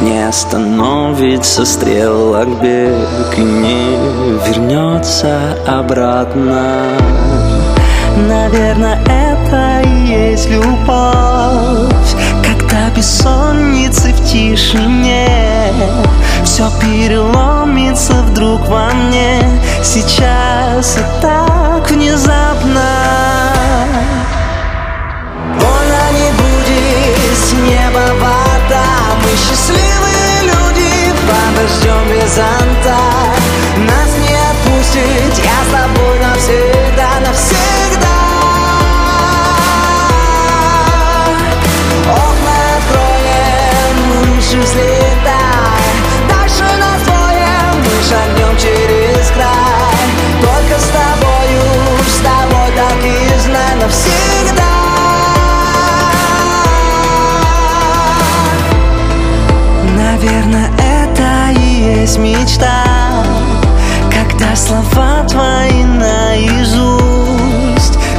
Не 0.00 0.28
остановится 0.28 1.64
стрелок 1.64 2.60
бег 2.62 3.36
И 3.36 3.40
не 3.40 3.96
вернется 4.46 5.56
обратно. 5.66 6.84
Наверное, 8.28 9.00
это 9.04 9.82
и 9.88 10.06
есть 10.06 10.48
любовь 10.48 12.14
Когда 12.44 12.90
бессонницы 12.94 14.12
в 14.12 14.24
тишине. 14.24 15.72
Все 16.44 16.68
переломится 16.80 18.14
вдруг 18.22 18.68
во 18.68 18.90
мне. 18.90 19.40
Сейчас 19.82 20.96
и 20.96 21.22
так 21.22 21.90
внезапно 21.90 22.97
мы 29.28 29.36
счастливые 29.36 30.42
люди 30.42 31.12
подождем 31.28 32.08
без 32.08 32.34
зонта 32.34 32.96
Нас 33.76 34.10
не 34.22 34.34
отпустит. 34.34 35.44
я 35.44 35.58
с 35.64 35.70
тобой 35.70 36.18
навсегда, 36.18 37.20
навсегда 37.26 38.18
Окна 42.06 42.56
откроем, 42.78 44.34
выше 44.34 44.58
взлетай 44.58 45.88
Дальше 46.28 46.64
нас 46.78 47.02
двое, 47.02 47.48
мы 47.76 48.02
шагнем 48.08 48.56
через 48.56 48.97
мечта 62.18 62.84
Когда 64.10 64.54
слова 64.56 65.24
твои 65.28 65.84
наизусть. 65.84 67.18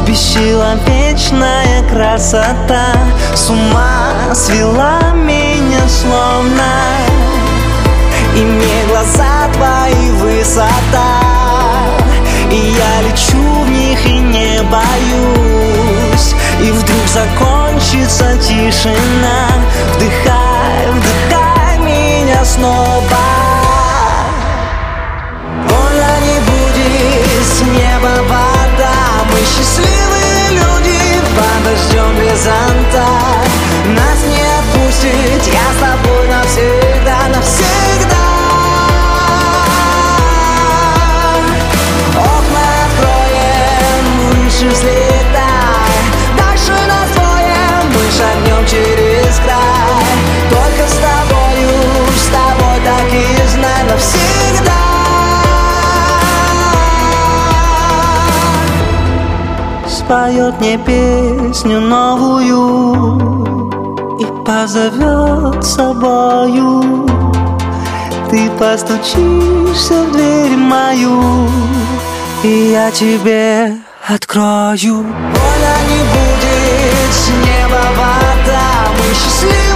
Бесчеловечная 0.07 1.87
красота 1.89 2.93
С 3.35 3.49
ума 3.49 4.33
свела 4.33 5.11
меня 5.13 5.87
словно. 5.87 6.71
Имей 8.35 8.85
глаза 8.87 9.49
твои 9.53 10.11
высота. 10.11 11.21
И 12.51 12.55
я 12.55 13.01
лечу 13.01 13.63
в 13.65 13.69
них 13.69 14.05
и 14.05 14.19
не 14.19 14.61
боюсь. 14.63 16.35
И 16.61 16.71
вдруг 16.71 17.07
закончится 17.07 18.37
тишина. 18.37 19.49
Вдыхай, 19.95 20.91
вдыхай 20.91 21.77
меня 21.79 22.45
снова 22.45 23.78
неба 27.99 28.21
вода. 28.23 28.93
Мы 29.31 29.39
счастливые 29.39 30.51
люди 30.51 30.99
Подождем 31.35 32.15
без 32.17 32.43
зонта. 32.43 33.05
Нас 33.87 34.23
не 34.25 34.41
отпустит 34.59 35.53
Я 35.53 35.73
с 35.73 35.79
тобой 35.79 36.27
навсегда 36.27 36.88
Споет 60.09 60.59
мне 60.59 60.75
песню 60.79 61.79
новую 61.81 63.19
И 64.19 64.25
позовет 64.43 65.63
собою. 65.63 67.05
Ты 68.31 68.49
постучишься 68.57 70.05
в 70.05 70.11
дверь 70.11 70.57
мою 70.57 71.47
И 72.41 72.71
я 72.71 72.89
тебе 72.89 73.77
открою. 74.07 75.03
Больно 75.03 75.75
не 75.91 76.01
будет 76.09 77.13
с 77.13 77.29
неба 77.45 77.83
вода 77.95 78.89
Мы 78.97 79.13
счастливые 79.13 79.68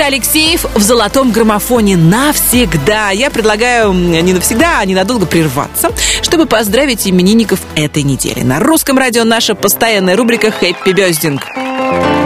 Никита 0.00 0.14
Алексеев 0.16 0.64
в 0.74 0.80
золотом 0.80 1.30
граммофоне 1.30 1.98
навсегда. 1.98 3.10
Я 3.10 3.28
предлагаю 3.28 3.92
не 3.92 4.32
навсегда, 4.32 4.78
а 4.78 4.84
ненадолго 4.86 5.26
прерваться, 5.26 5.90
чтобы 6.22 6.46
поздравить 6.46 7.06
именинников 7.06 7.60
этой 7.76 8.02
недели. 8.02 8.40
На 8.40 8.60
русском 8.60 8.96
радио 8.96 9.24
наша 9.24 9.54
постоянная 9.54 10.16
рубрика 10.16 10.50
«Хэппи 10.50 10.92
Бездинг». 10.92 11.42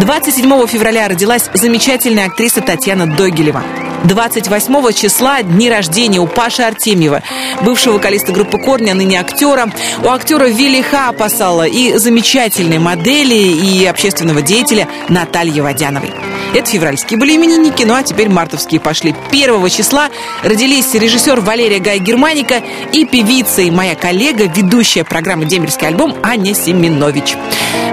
27 0.03 0.69
февраля 0.69 1.09
родилась 1.09 1.51
замечательная 1.53 2.27
актриса 2.27 2.61
Татьяна 2.61 3.13
Догилева. 3.13 3.65
28 4.05 4.93
числа 4.93 5.43
дни 5.43 5.71
рождения 5.71 6.21
у 6.21 6.27
Паши 6.27 6.63
Артемьева, 6.63 7.23
бывшего 7.63 7.95
вокалиста 7.95 8.33
группы 8.33 8.59
«Корни», 8.59 8.91
а 8.91 8.95
ныне 8.95 9.19
актера. 9.19 9.71
У 10.03 10.09
актера 10.09 10.45
Вилли 10.45 10.83
Ха 10.83 11.09
опасала 11.09 11.67
и 11.67 11.97
замечательной 11.97 12.79
модели, 12.79 13.35
и 13.35 13.87
общественного 13.87 14.43
деятеля 14.43 14.89
Натальи 15.09 15.61
Водяновой. 15.61 16.13
Это 16.55 16.71
февральские 16.71 17.19
были 17.19 17.35
именинники, 17.35 17.83
ну 17.83 17.95
а 17.95 18.03
теперь 18.03 18.29
мартовские 18.29 18.81
пошли. 18.81 19.15
1 19.31 19.71
числа 19.71 20.09
родились 20.45 20.95
режиссер 20.95 21.41
Валерия 21.41 21.81
Гай 21.81 21.99
Германика 21.99 22.63
и 22.93 23.05
певица 23.05 23.63
и 23.63 23.71
моя 23.73 23.97
коллега, 23.97 24.45
ведущая 24.45 25.03
программы 25.03 25.47
«Дембельский 25.47 25.89
альбом» 25.89 26.15
Аня 26.23 26.55
Семенович. 26.55 27.37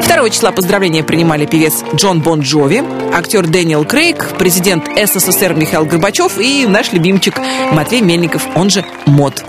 2 0.08 0.30
числа 0.30 0.52
поздравления 0.52 1.04
принимали 1.04 1.47
певец 1.47 1.84
Джон 1.95 2.21
Бон 2.21 2.41
Джови, 2.41 2.84
актер 3.13 3.47
Дэниел 3.47 3.84
Крейг, 3.86 4.28
президент 4.38 4.86
СССР 4.95 5.56
Михаил 5.56 5.86
Горбачев 6.02 6.40
и 6.40 6.66
наш 6.66 6.94
любимчик 6.94 7.40
Матвей 7.74 8.02
Мельников, 8.02 8.48
он 8.56 8.72
же 8.72 8.84
Мот. 9.06 9.45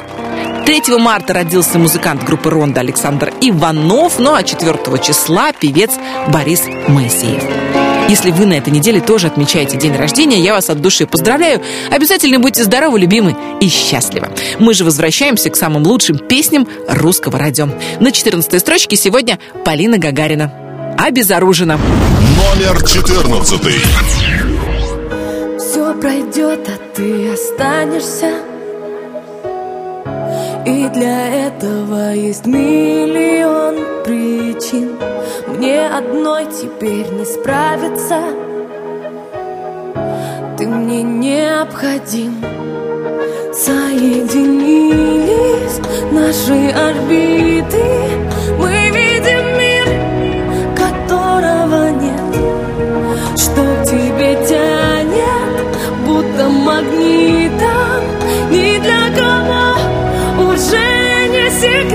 3 0.67 0.83
марта 0.99 1.33
родился 1.33 1.79
музыкант 1.79 2.25
группы 2.25 2.51
«Ронда» 2.51 2.81
Александр 2.81 3.33
Иванов, 3.41 4.19
ну 4.19 4.35
а 4.35 4.43
4 4.43 4.79
числа 5.03 5.53
певец 5.53 5.93
Борис 6.29 6.65
Моисеев. 6.89 7.43
Если 8.11 8.31
вы 8.33 8.45
на 8.45 8.53
этой 8.53 8.71
неделе 8.71 9.01
тоже 9.01 9.29
отмечаете 9.29 9.79
день 9.79 9.97
рождения, 9.97 10.41
я 10.41 10.53
вас 10.53 10.69
от 10.69 10.83
души 10.83 11.07
поздравляю. 11.07 11.63
Обязательно 11.91 12.39
будьте 12.39 12.65
здоровы, 12.65 13.01
любимы 13.01 13.35
и 13.63 13.71
счастливы. 13.71 14.29
Мы 14.59 14.75
же 14.75 14.85
возвращаемся 14.85 15.49
к 15.49 15.57
самым 15.57 15.85
лучшим 15.85 16.19
песням 16.19 16.69
русского 16.87 17.39
радио. 17.39 17.71
На 17.99 18.13
14 18.13 18.61
строчке 18.61 18.97
сегодня 18.97 19.39
Полина 19.65 19.97
Гагарина. 19.97 20.53
Обезоружена. 20.99 21.79
Номер 22.37 22.87
14. 22.87 24.42
Пройдет, 26.01 26.69
а 26.69 26.79
ты 26.97 27.33
останешься. 27.33 28.31
И 30.67 30.89
для 30.89 31.47
этого 31.47 32.13
есть 32.13 32.47
миллион 32.47 33.77
причин. 34.05 34.97
Мне 35.47 35.87
одной 35.87 36.47
теперь 36.47 37.09
не 37.13 37.25
справиться. 37.25 38.19
Ты 40.59 40.67
мне 40.67 41.03
необходим. 41.03 42.35
Соединились 43.53 45.01
наши 46.11 46.71
орбиты. 46.71 47.85
Мы 48.59 48.91
видим 48.91 49.45
мир, 49.59 49.87
которого 50.75 51.91
нет. 51.91 52.35
Что 53.37 53.63
тебе 53.85 54.37
тянет, 54.49 54.92
будто 56.23 56.49
магнитом. 56.49 58.03
Ни 58.51 58.79
для 58.79 59.11
кого 59.19 60.53
уже 60.53 61.29
не 61.29 61.51
секрет 61.51 61.92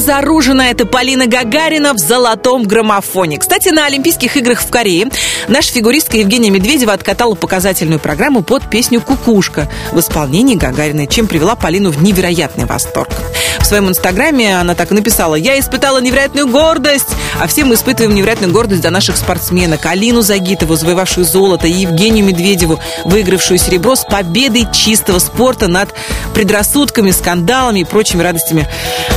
обезоружена 0.00 0.70
эта 0.70 0.86
Полина 0.86 1.26
Гагарина 1.26 1.92
в 1.92 1.98
золотом 1.98 2.62
граммофоне. 2.62 3.36
Кстати, 3.36 3.68
на 3.68 3.84
Олимпийских 3.84 4.34
играх 4.38 4.62
в 4.62 4.70
Корее 4.70 5.08
наша 5.46 5.72
фигуристка 5.72 6.16
Евгения 6.16 6.48
Медведева 6.48 6.94
откатала 6.94 7.34
показательную 7.34 8.00
программу 8.00 8.42
под 8.42 8.70
песню 8.70 9.02
«Кукушка» 9.02 9.68
в 9.92 10.00
исполнении 10.00 10.54
Гагариной, 10.54 11.06
чем 11.06 11.26
привела 11.26 11.54
Полину 11.54 11.90
в 11.90 12.02
невероятный 12.02 12.64
восторг. 12.64 13.10
В 13.58 13.66
своем 13.66 13.90
инстаграме 13.90 14.58
она 14.58 14.74
так 14.74 14.90
и 14.90 14.94
написала 14.94 15.34
«Я 15.34 15.60
испытала 15.60 16.00
невероятную 16.00 16.48
гордость!» 16.48 17.08
А 17.38 17.46
все 17.46 17.64
мы 17.64 17.74
испытываем 17.74 18.14
невероятную 18.14 18.52
гордость 18.52 18.82
за 18.82 18.90
наших 18.90 19.16
спортсменок. 19.16 19.84
Алину 19.86 20.22
Загитову, 20.22 20.76
завоевавшую 20.76 21.24
золото, 21.24 21.66
и 21.66 21.72
Евгению 21.72 22.24
Медведеву, 22.24 22.80
выигравшую 23.04 23.58
серебро 23.58 23.96
с 23.96 24.04
победой 24.04 24.66
чистого 24.72 25.18
спорта 25.18 25.68
над 25.68 25.94
предрассудками, 26.34 27.10
скандалами 27.10 27.80
и 27.80 27.84
прочими 27.84 28.22
радостями 28.22 28.68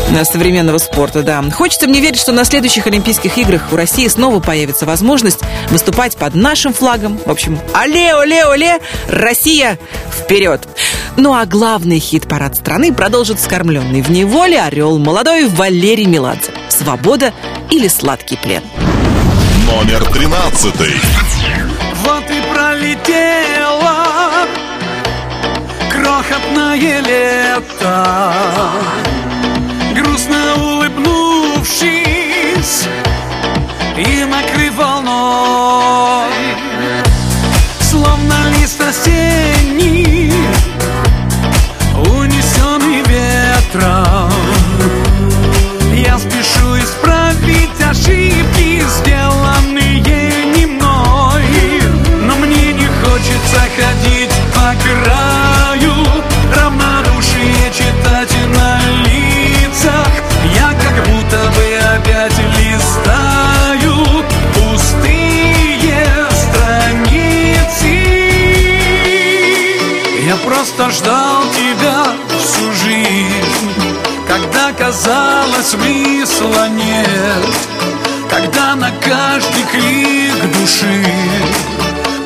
э, 0.09 0.25
современного 0.73 0.77
спорта. 0.77 1.23
Да. 1.23 1.43
Хочется 1.51 1.87
мне 1.87 1.99
верить, 1.99 2.19
что 2.19 2.31
на 2.31 2.45
следующих 2.45 2.87
Олимпийских 2.87 3.37
играх 3.37 3.61
у 3.71 3.75
России 3.75 4.07
снова 4.07 4.39
появится 4.39 4.85
возможность 4.85 5.39
выступать 5.69 6.17
под 6.17 6.35
нашим 6.35 6.73
флагом. 6.73 7.19
В 7.25 7.29
общем, 7.29 7.59
оле, 7.75 8.15
оле, 8.15 8.45
оле, 8.45 8.79
Россия 9.07 9.77
вперед! 10.11 10.67
Ну 11.15 11.33
а 11.33 11.45
главный 11.45 11.99
хит-парад 11.99 12.55
страны 12.55 12.93
продолжит 12.93 13.39
скормленный 13.39 14.01
в 14.01 14.09
неволе 14.09 14.59
орел 14.61 14.97
молодой 14.97 15.47
Валерий 15.47 16.05
Меладзе. 16.05 16.51
«Свобода» 16.69 17.33
или 17.69 17.87
«Сладкий 17.87 18.37
плен». 18.37 18.63
Номер 19.67 20.03
тринадцатый. 20.11 20.95
Вот 22.03 22.23
и 22.29 22.41
пролетело 22.51 24.07
крохотное 25.91 27.01
лето 27.01 28.03
Грустно 29.95 30.55
улыбнувшись 30.55 31.93
и 33.95 34.25
накрыв 34.25 34.73
волной. 34.75 36.33
Словно 37.79 38.49
лист 38.57 38.81
осенний, 38.81 40.33
унесенный 41.95 43.03
ветром. 43.03 44.31
Я 45.93 46.17
спешу 46.17 46.79
исправить 46.79 47.79
ошибки, 47.87 48.83
сделанные 48.97 49.99
не 50.55 50.65
мной. 50.65 51.43
Но 52.23 52.35
мне 52.37 52.73
не 52.73 52.87
хочется 52.87 53.61
ходить 53.77 54.33
по 54.55 54.73
краю 54.81 55.32
казалось 74.93 75.67
смысла 75.67 76.69
нет. 76.69 77.45
Когда 78.29 78.75
на 78.75 78.91
каждый 79.01 79.63
крик 79.71 80.59
души 80.59 81.03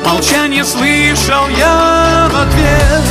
Молчание 0.04 0.64
слышал 0.64 1.48
я 1.56 2.30
в 2.32 2.36
ответ 2.36 3.04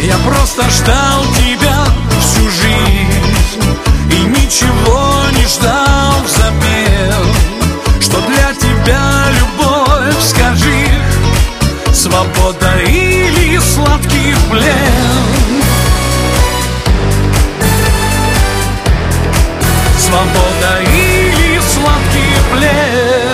Я 0.00 0.16
просто 0.18 0.62
ждал 0.70 1.24
тебя 1.36 1.84
всю 2.20 2.48
жизнь 2.50 3.78
И 4.12 4.20
ничего 4.26 5.22
не 5.36 5.44
ждал 5.46 6.14
взамен. 6.24 7.26
Что 8.00 8.20
для 8.28 8.54
тебя 8.54 9.26
любовь, 9.38 10.22
скажи 10.22 10.88
Свобода 11.92 12.80
или 12.86 13.58
сладкий 13.58 14.34
плен 14.50 15.43
Свобода 20.14 20.80
или 20.92 21.58
сладкий 21.58 22.36
плен 22.52 23.33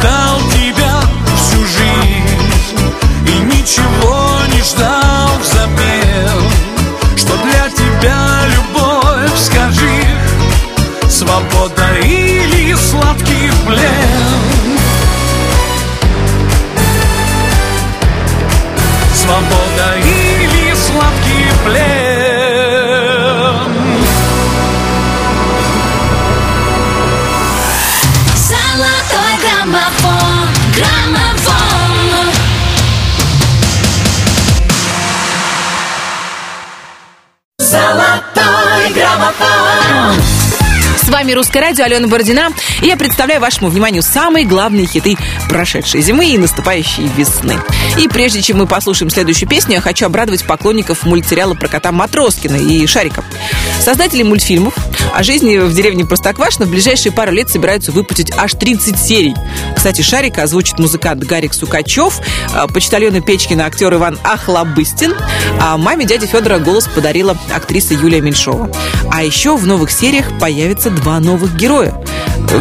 просто 0.00 0.49
вами 41.20 41.32
Русское 41.32 41.60
радио, 41.60 41.84
Алена 41.84 42.08
Бородина. 42.08 42.48
И 42.80 42.86
я 42.86 42.96
представляю 42.96 43.42
вашему 43.42 43.68
вниманию 43.68 44.02
самые 44.02 44.46
главные 44.46 44.86
хиты 44.86 45.18
прошедшей 45.50 46.00
зимы 46.00 46.24
и 46.24 46.38
наступающей 46.38 47.10
весны. 47.14 47.58
И 47.98 48.08
прежде 48.08 48.40
чем 48.40 48.56
мы 48.56 48.66
послушаем 48.66 49.10
следующую 49.10 49.46
песню, 49.46 49.74
я 49.74 49.80
хочу 49.82 50.06
обрадовать 50.06 50.46
поклонников 50.46 51.02
мультсериала 51.02 51.52
про 51.52 51.68
кота 51.68 51.92
Матроскина 51.92 52.56
и 52.56 52.86
Шарика. 52.86 53.22
Создатели 53.82 54.22
мультфильмов 54.22 54.74
о 55.14 55.22
жизни 55.22 55.58
в 55.58 55.74
деревне 55.74 56.06
Простоквашино 56.06 56.64
в 56.64 56.70
ближайшие 56.70 57.12
пару 57.12 57.32
лет 57.32 57.50
собираются 57.50 57.92
выпустить 57.92 58.32
аж 58.38 58.54
30 58.54 58.98
серий. 58.98 59.34
Кстати, 59.80 60.02
Шарика 60.02 60.42
озвучит 60.42 60.78
музыкант 60.78 61.24
Гарик 61.24 61.54
Сукачев, 61.54 62.20
а, 62.54 62.66
почтальона 62.66 63.22
Печкина 63.22 63.64
актер 63.64 63.94
Иван 63.94 64.18
Ахлобыстин, 64.24 65.16
а 65.58 65.78
маме 65.78 66.04
дяди 66.04 66.26
Федора 66.26 66.58
голос 66.58 66.86
подарила 66.86 67.34
актриса 67.50 67.94
Юлия 67.94 68.20
Меньшова. 68.20 68.70
А 69.10 69.24
еще 69.24 69.56
в 69.56 69.66
новых 69.66 69.90
сериях 69.90 70.38
появятся 70.38 70.90
два 70.90 71.18
новых 71.18 71.56
героя. 71.56 71.94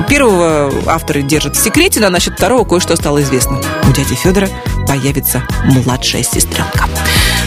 Первого 0.08 0.72
авторы 0.88 1.22
держат 1.22 1.58
в 1.58 1.62
секрете, 1.62 2.00
но 2.00 2.10
насчет 2.10 2.36
второго 2.36 2.64
кое-что 2.64 2.96
стало 2.96 3.22
известно. 3.22 3.60
У 3.84 3.92
дяди 3.92 4.16
Федора 4.16 4.48
появится 4.90 5.44
младшая 5.66 6.24
сестренка. 6.24 6.90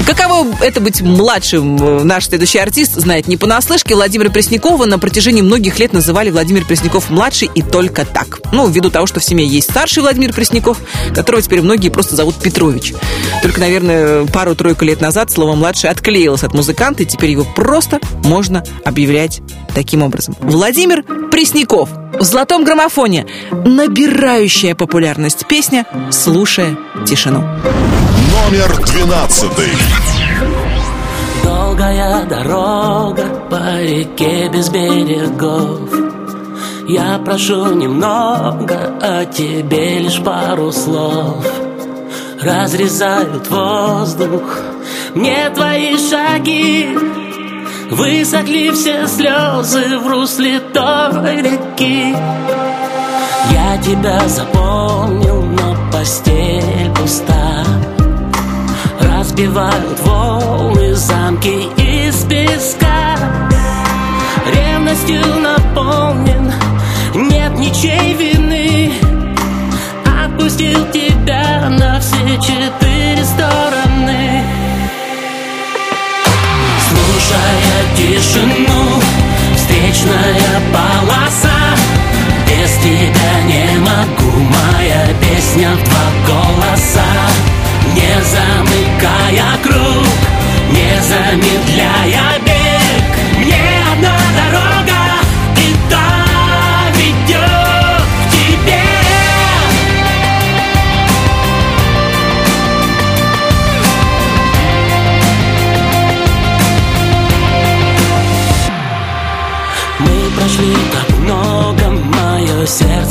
Каково 0.06 0.46
это 0.60 0.80
быть 0.80 1.02
младшим, 1.02 2.06
наш 2.06 2.28
следующий 2.28 2.58
артист 2.58 2.92
знает 2.94 3.26
не 3.26 3.36
понаслышке. 3.36 3.96
Владимира 3.96 4.30
Преснякова 4.30 4.84
на 4.86 4.98
протяжении 5.00 5.42
многих 5.42 5.78
лет 5.80 5.92
называли 5.92 6.30
Владимир 6.30 6.64
Пресняков 6.64 7.10
младший 7.10 7.50
и 7.52 7.62
только 7.62 8.04
так. 8.04 8.40
Ну, 8.52 8.68
ввиду 8.68 8.90
того, 8.90 9.06
что 9.06 9.18
в 9.18 9.24
семье 9.24 9.44
есть 9.44 9.70
старший 9.70 10.02
Владимир 10.02 10.32
Пресняков, 10.32 10.78
которого 11.14 11.42
теперь 11.42 11.62
многие 11.62 11.88
просто 11.88 12.14
зовут 12.14 12.36
Петрович. 12.36 12.94
Только, 13.42 13.60
наверное, 13.60 14.24
пару-тройку 14.26 14.84
лет 14.84 15.00
назад 15.00 15.32
слово 15.32 15.56
«младший» 15.56 15.90
отклеилось 15.90 16.44
от 16.44 16.54
музыканта, 16.54 17.02
и 17.02 17.06
теперь 17.06 17.30
его 17.30 17.44
просто 17.44 17.98
можно 18.24 18.64
объявлять 18.84 19.40
таким 19.74 20.02
образом. 20.02 20.34
Владимир 20.40 21.02
Пресняков 21.30 21.88
в 22.18 22.22
золотом 22.22 22.64
граммофоне. 22.64 23.26
Набирающая 23.50 24.74
популярность 24.74 25.46
песня 25.46 25.86
«Слушая 26.10 26.76
тишину». 27.06 27.40
Номер 27.40 28.76
двенадцатый. 28.86 29.68
Долгая 31.42 32.24
дорога 32.24 33.24
по 33.50 33.80
реке 33.82 34.48
без 34.48 34.68
берегов 34.68 35.80
Я 36.86 37.18
прошу 37.18 37.74
немного, 37.74 38.96
а 39.00 39.24
тебе 39.24 39.98
лишь 39.98 40.22
пару 40.22 40.70
слов 40.70 41.44
Разрезают 42.40 43.48
воздух 43.48 44.60
мне 45.14 45.50
твои 45.50 45.96
шаги 45.98 46.96
Высохли 47.92 48.70
все 48.70 49.06
слезы 49.06 49.98
в 49.98 50.08
русле 50.08 50.60
той 50.60 51.42
реки. 51.42 52.16
Я 53.50 53.76
тебя 53.82 54.26
запомнил, 54.28 55.42
но 55.42 55.76
постель 55.92 56.90
пуста. 56.96 57.66
Разбивают 58.98 60.00
волны 60.00 60.94
замки 60.94 61.68
из 61.76 62.24
песка. 62.24 63.14
Ревностью 64.46 65.20
наполнен, 65.42 66.50
нет 67.14 67.52
ничей 67.58 68.14
вины. 68.14 68.90
Отпустил 70.24 70.90
тебя 70.90 71.68
на 71.68 72.00
все 72.00 72.38
четыре 72.40 72.91
Слушая 77.22 77.96
тишину, 77.96 79.00
встречная 79.54 80.60
полоса. 80.72 81.76
Без 82.46 82.72
тебя 82.78 83.42
не 83.46 83.78
могу, 83.78 84.38
моя 84.38 85.06
песня 85.20 85.70
в 85.70 85.84
два 85.84 86.06
голоса. 86.26 87.04
Не 87.94 88.14
замыкая 88.24 89.56
круг, 89.62 90.06
не 90.70 91.00
замедляя 91.02 92.40
бег 92.44 92.51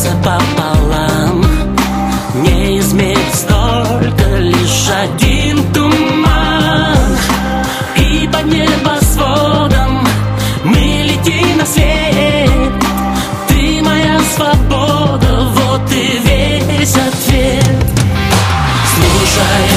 сердце 0.02 0.16
пополам. 0.18 1.46
Не 2.36 2.80
измерить 2.80 3.36
столько, 3.36 4.38
лишь 4.38 4.90
один 4.90 5.62
туман. 5.74 7.18
И 7.98 8.28
под 8.32 8.46
небосводом 8.46 10.08
мы 10.64 11.04
летим 11.04 11.58
на 11.58 11.66
свет. 11.66 12.74
Ты 13.48 13.82
моя 13.84 14.20
свобода, 14.36 15.48
вот 15.56 15.92
и 15.92 16.20
весь 16.26 16.96
ответ. 16.96 17.66
Слушая 18.96 19.71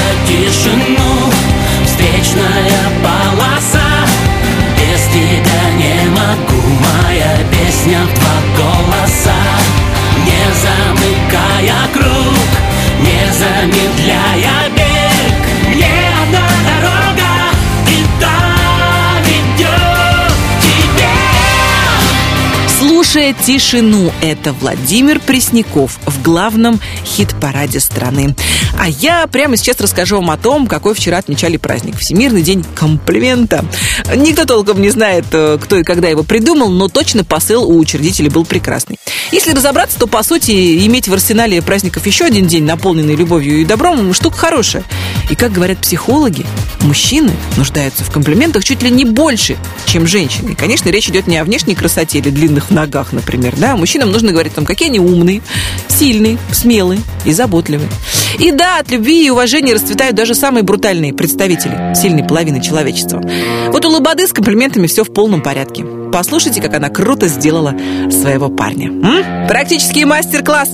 замыкая 11.35 11.87
круг, 11.93 12.37
не 13.01 13.31
замедляя 13.31 14.64
Слушая 23.15 23.33
тишину, 23.45 24.11
это 24.21 24.51
Владимир 24.51 25.21
Пресняков 25.21 25.99
в 26.05 26.21
главном 26.21 26.81
хит-параде 27.05 27.79
страны. 27.79 28.35
А 28.77 28.89
я 28.89 29.25
прямо 29.27 29.55
сейчас 29.55 29.79
расскажу 29.79 30.17
вам 30.17 30.31
о 30.31 30.37
том, 30.37 30.67
какой 30.67 30.93
вчера 30.93 31.19
отмечали 31.19 31.55
праздник. 31.55 31.97
Всемирный 31.97 32.41
день 32.41 32.65
комплимента. 32.75 33.63
Никто 34.13 34.43
толком 34.43 34.81
не 34.81 34.89
знает, 34.89 35.27
э, 35.31 35.57
кто 35.61 35.77
и 35.77 35.83
когда 35.83 36.09
его 36.09 36.23
придумал, 36.23 36.69
но 36.69 36.89
точно 36.89 37.23
посыл 37.23 37.63
у 37.63 37.77
учредителей 37.79 38.29
был 38.29 38.43
прекрасный. 38.43 38.97
Если 39.31 39.53
разобраться, 39.53 39.97
то, 39.97 40.07
по 40.07 40.21
сути, 40.21 40.85
иметь 40.85 41.07
в 41.07 41.13
арсенале 41.13 41.61
праздников 41.61 42.05
еще 42.05 42.25
один 42.25 42.47
день, 42.47 42.65
наполненный 42.65 43.15
любовью 43.15 43.61
и 43.61 43.65
добром, 43.65 44.13
штука 44.13 44.37
хорошая. 44.37 44.83
И, 45.29 45.35
как 45.35 45.51
говорят 45.51 45.79
психологи, 45.79 46.45
мужчины 46.81 47.31
нуждаются 47.57 48.03
в 48.03 48.11
комплиментах 48.11 48.63
чуть 48.63 48.83
ли 48.83 48.91
не 48.91 49.05
больше, 49.05 49.57
чем 49.85 50.05
женщины. 50.05 50.51
И, 50.51 50.55
конечно, 50.55 50.89
речь 50.89 51.09
идет 51.09 51.27
не 51.27 51.37
о 51.37 51.43
внешней 51.43 51.75
красоте 51.75 52.19
или 52.19 52.29
длинных 52.29 52.69
ногах, 52.69 53.04
например. 53.11 53.53
Да? 53.57 53.75
Мужчинам 53.75 54.11
нужно 54.11 54.31
говорить 54.31 54.53
о 54.53 54.57
том, 54.57 54.65
какие 54.65 54.89
они 54.89 54.99
умные, 54.99 55.41
сильные, 55.87 56.37
смелые 56.51 57.01
и 57.25 57.33
заботливые. 57.33 57.89
И 58.39 58.51
да, 58.51 58.79
от 58.79 58.91
любви 58.91 59.25
и 59.25 59.29
уважения 59.29 59.73
расцветают 59.73 60.15
даже 60.15 60.35
самые 60.35 60.63
брутальные 60.63 61.13
представители 61.13 61.93
сильной 61.95 62.23
половины 62.23 62.61
человечества. 62.61 63.21
Вот 63.67 63.85
у 63.85 63.89
Лободы 63.89 64.27
с 64.27 64.33
комплиментами 64.33 64.87
все 64.87 65.03
в 65.03 65.13
полном 65.13 65.41
порядке. 65.41 65.85
Послушайте, 66.11 66.61
как 66.61 66.73
она 66.75 66.89
круто 66.89 67.27
сделала 67.27 67.75
своего 68.09 68.49
парня. 68.49 68.87
М? 68.87 69.47
Практический 69.47 70.05
мастер-класс. 70.05 70.69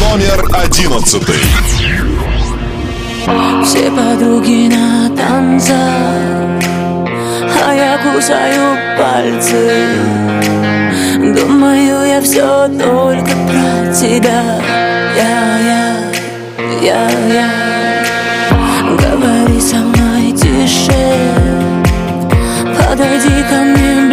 Номер 0.00 0.46
одиннадцатый. 0.52 1.36
Все 3.64 3.90
подруги 3.90 4.68
на 4.68 5.08
танцах 5.16 5.74
А 7.66 7.74
я 7.74 7.98
кусаю 7.98 8.78
пальцы 8.96 10.25
Думаю, 11.34 12.06
я 12.06 12.20
все 12.20 12.68
только 12.68 13.32
про 13.48 13.92
тебя. 13.92 14.42
Я, 15.16 15.58
я, 15.58 15.96
я, 16.82 17.10
я. 17.34 17.50
Говори 18.96 19.60
со 19.60 19.76
мной 19.76 20.32
тише. 20.32 20.92
Подойди 22.76 23.42
ко 23.50 23.56
мне 23.64 24.05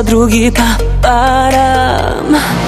подруги 0.00 0.50
по 0.50 0.62
парам 1.02 2.59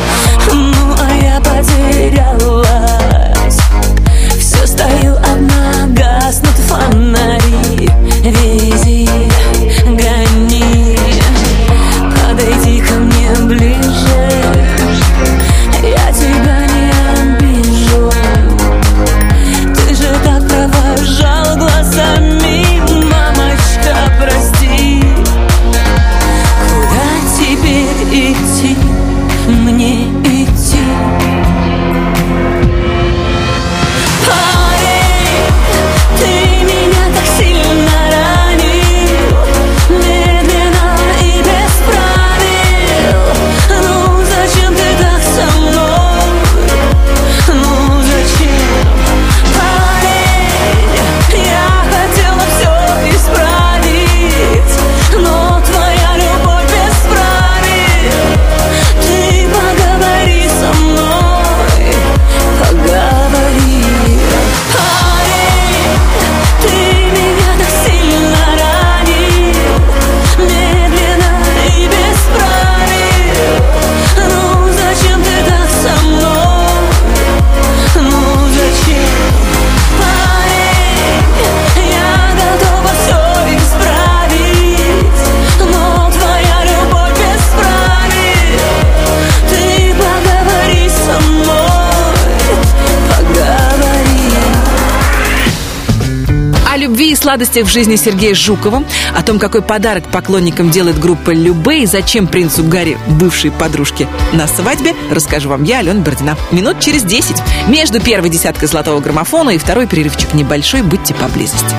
сладостях 97.33 97.65
в 97.65 97.73
жизни 97.73 97.97
Сергея 97.97 98.35
Жукова, 98.35 98.85
о 99.17 99.23
том, 99.23 99.39
какой 99.39 99.63
подарок 99.63 100.05
поклонникам 100.09 100.71
делает 100.71 100.99
группа 100.99 101.31
Любе 101.31 101.85
и 101.85 101.87
зачем 101.87 102.27
принцу 102.27 102.63
Гарри, 102.63 102.99
бывшей 103.09 103.51
подружке, 103.51 104.07
на 104.35 104.47
свадьбе, 104.47 104.95
расскажу 105.11 105.49
вам 105.49 105.65
я, 105.65 105.79
Алена 105.79 106.03
Бородина. 106.03 106.37
Минут 106.51 106.81
через 106.81 107.05
10. 107.05 107.37
Между 107.69 108.03
первой 108.03 108.29
десяткой 108.29 108.69
золотого 108.69 109.01
граммофона 109.01 109.51
и 109.51 109.59
второй 109.59 109.87
перерывчик 109.87 110.35
небольшой, 110.35 110.83
будьте 110.83 111.15
поблизости. 111.15 111.75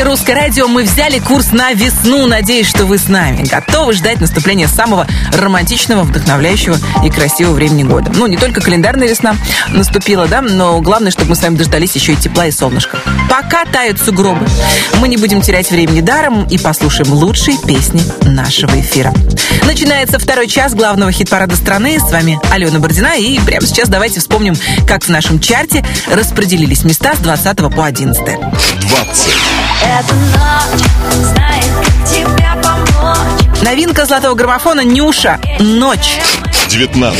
Слушаете 0.00 0.18
«Русское 0.18 0.34
радио». 0.34 0.66
Мы 0.66 0.84
взяли 0.84 1.18
курс 1.18 1.52
на 1.52 1.72
весну. 1.72 2.26
Надеюсь, 2.26 2.66
что 2.66 2.86
вы 2.86 2.96
с 2.96 3.08
нами. 3.08 3.46
Готовы 3.46 3.92
ждать 3.92 4.18
наступления 4.18 4.66
самого 4.66 5.06
романтичного, 5.34 6.04
вдохновляющего 6.04 6.78
и 7.04 7.10
красивого 7.10 7.54
времени 7.54 7.82
года. 7.82 8.10
Ну, 8.14 8.26
не 8.26 8.38
только 8.38 8.62
календарная 8.62 9.08
весна 9.08 9.36
наступила, 9.68 10.26
да, 10.26 10.40
но 10.40 10.80
главное, 10.80 11.10
чтобы 11.10 11.30
мы 11.30 11.36
с 11.36 11.42
вами 11.42 11.56
дождались 11.56 11.94
еще 11.96 12.14
и 12.14 12.16
тепла 12.16 12.46
и 12.46 12.50
солнышка. 12.50 12.98
Пока 13.28 13.66
тают 13.66 14.00
сугробы, 14.00 14.46
мы 15.00 15.08
не 15.08 15.18
будем 15.18 15.42
терять 15.42 15.70
времени 15.70 16.00
даром 16.00 16.46
и 16.46 16.56
послушаем 16.56 17.12
лучшие 17.12 17.58
песни 17.58 18.02
нашего 18.22 18.80
эфира. 18.80 19.12
Начинается 19.66 20.18
второй 20.18 20.48
час 20.48 20.74
главного 20.74 21.12
хит-парада 21.12 21.56
страны. 21.56 22.00
С 22.00 22.10
вами 22.10 22.40
Алена 22.50 22.78
Бородина. 22.78 23.18
И 23.18 23.38
прямо 23.40 23.66
сейчас 23.66 23.90
давайте 23.90 24.20
вспомним, 24.20 24.56
как 24.88 25.04
в 25.04 25.08
нашем 25.10 25.40
чарте 25.40 25.84
распределились 26.10 26.84
места 26.84 27.14
с 27.14 27.18
20 27.18 27.58
по 27.74 27.84
11. 27.84 28.24
20. 28.24 29.59
Эта 29.82 30.14
ночь 30.14 30.84
знает, 31.24 31.70
как 31.84 32.08
тебя 32.08 32.56
помочь. 32.62 33.62
Новинка 33.62 34.06
золотого 34.06 34.34
граммофона 34.34 34.82
«Нюша. 34.84 35.38
Ночь». 35.58 36.18
19. 36.68 37.18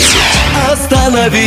Остановить 0.70 1.46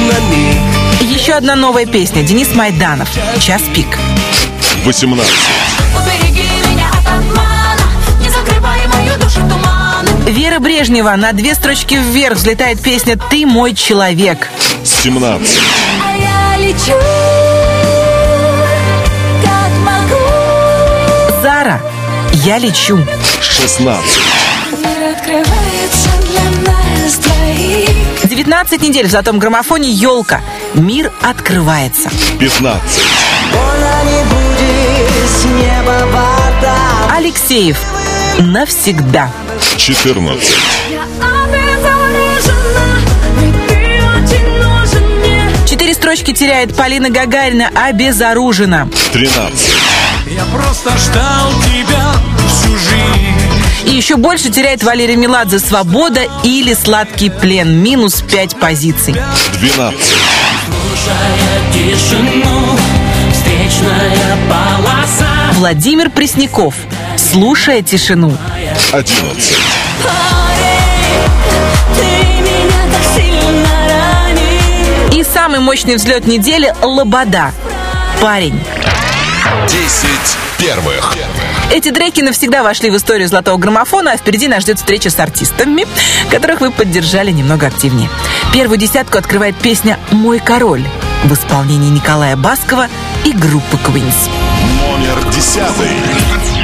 на 0.00 0.20
миг 0.30 0.58
Еще 1.00 1.32
одна 1.32 1.56
новая 1.56 1.86
песня. 1.86 2.22
Денис 2.22 2.54
Майданов. 2.54 3.08
«Час 3.40 3.62
пик». 3.74 3.98
18. 4.84 5.32
Убереги 5.96 6.42
меня 6.42 6.88
от 6.90 7.06
обмана, 7.06 7.80
не 8.20 8.28
закрывай 8.28 8.86
мою 8.88 9.18
душу 9.18 9.40
туманом. 9.48 10.24
Вера 10.26 10.58
Брежнева. 10.58 11.16
На 11.16 11.32
две 11.32 11.54
строчки 11.54 11.94
вверх 11.94 12.36
взлетает 12.36 12.82
песня 12.82 13.16
«Ты 13.30 13.46
мой 13.46 13.74
человек». 13.74 14.48
17. 14.84 15.58
А 16.04 16.16
я 16.16 16.58
лечу, 16.58 16.92
«Я 22.44 22.58
лечу». 22.58 22.98
16. 23.40 23.88
Мир 24.72 25.12
открывается 25.16 26.10
для 26.28 26.42
нас 26.70 27.14
двоих 27.14 27.88
19 28.24 28.82
недель 28.82 29.06
в 29.06 29.10
золотом 29.10 29.38
граммофоне 29.38 29.90
«Елка». 29.90 30.42
Мир 30.74 31.10
открывается. 31.22 32.10
15. 32.38 33.02
Больно 33.50 34.02
не 34.04 34.22
будет 34.24 35.30
с 35.30 35.44
неба 35.44 36.06
вода 36.12 37.16
Алексеев. 37.16 37.78
Навсегда. 38.38 39.30
14. 39.78 40.44
Я 40.90 41.02
обезврежена, 41.44 42.88
ведь 43.40 43.66
ты 43.68 44.02
очень 44.04 44.48
нужен 44.62 45.18
мне. 45.20 45.50
Четыре 45.66 45.94
строчки 45.94 46.34
теряет 46.34 46.76
Полина 46.76 47.08
Гагарина. 47.08 47.70
Обезоружена. 47.74 48.88
13. 49.14 49.58
Я 50.26 50.44
просто 50.46 50.90
ждал 50.98 51.52
тебя 51.62 52.33
И 53.84 53.90
еще 53.90 54.16
больше 54.16 54.50
теряет 54.50 54.82
Валерий 54.82 55.16
Меладзе 55.16 55.58
«Свобода» 55.58 56.22
или 56.42 56.74
«Сладкий 56.74 57.30
плен». 57.30 57.82
Минус 57.82 58.22
пять 58.22 58.56
позиций. 58.56 59.14
12. 59.60 60.00
Слушая 60.66 61.72
тишину, 61.72 62.78
встречная 63.32 64.36
полоса 64.48 65.52
Владимир 65.54 66.10
Пресняков. 66.10 66.74
«Слушая 67.16 67.82
тишину». 67.82 68.36
11. 68.92 69.56
Ты 71.96 72.04
меня 72.42 72.82
так 72.92 73.02
сильно 73.14 73.68
ранил 73.88 75.18
И 75.20 75.24
самый 75.24 75.60
мощный 75.60 75.96
взлет 75.96 76.26
недели 76.26 76.74
«Лобода». 76.82 77.52
Парень. 78.20 78.58
10 79.68 80.08
первых. 80.58 81.14
Эти 81.74 81.90
треки 81.90 82.20
навсегда 82.20 82.62
вошли 82.62 82.88
в 82.88 82.96
историю 82.96 83.26
золотого 83.26 83.56
граммофона, 83.56 84.12
а 84.12 84.16
впереди 84.16 84.46
нас 84.46 84.62
ждет 84.62 84.78
встреча 84.78 85.10
с 85.10 85.18
артистами, 85.18 85.86
которых 86.30 86.60
вы 86.60 86.70
поддержали 86.70 87.32
немного 87.32 87.66
активнее. 87.66 88.08
Первую 88.52 88.78
десятку 88.78 89.18
открывает 89.18 89.56
песня 89.56 89.98
«Мой 90.12 90.38
король» 90.38 90.84
в 91.24 91.34
исполнении 91.34 91.90
Николая 91.90 92.36
Баскова 92.36 92.86
и 93.24 93.32
группы 93.32 93.76
Queens. 93.84 94.30
Номер 94.78 95.32
10. 95.32 96.63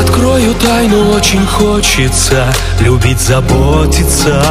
Открою 0.00 0.54
тайну, 0.54 1.10
очень 1.12 1.46
хочется 1.46 2.46
Любить, 2.80 3.20
заботиться. 3.20 4.42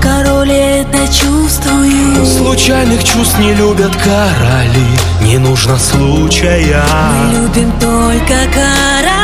Король 0.00 0.50
это 0.50 0.98
чувствую. 1.12 2.26
Случайных 2.26 3.04
чувств 3.04 3.38
не 3.38 3.54
любят 3.54 3.94
короли 3.96 4.86
Не 5.22 5.38
нужно 5.38 5.78
случая. 5.78 6.84
Мы 7.12 7.38
любим 7.38 7.72
только 7.80 8.34
короля. 8.52 9.22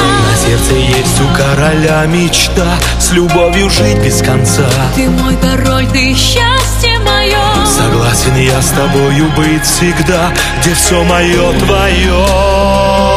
На 0.00 0.36
сердце 0.36 0.74
есть 0.74 1.20
у 1.20 1.36
короля 1.36 2.06
мечта 2.06 2.76
С 2.98 3.12
любовью 3.12 3.68
жить 3.68 3.98
без 3.98 4.22
конца. 4.22 4.68
Ты 4.94 5.08
мой 5.08 5.36
король, 5.36 5.86
ты 5.88 6.14
счастье 6.14 6.98
мое 7.00 7.66
Согласен 7.66 8.36
я 8.36 8.60
с 8.62 8.70
тобою 8.70 9.30
быть 9.36 9.64
всегда 9.64 10.32
Где 10.60 10.74
все 10.74 11.02
мое 11.04 11.52
твое 11.58 13.09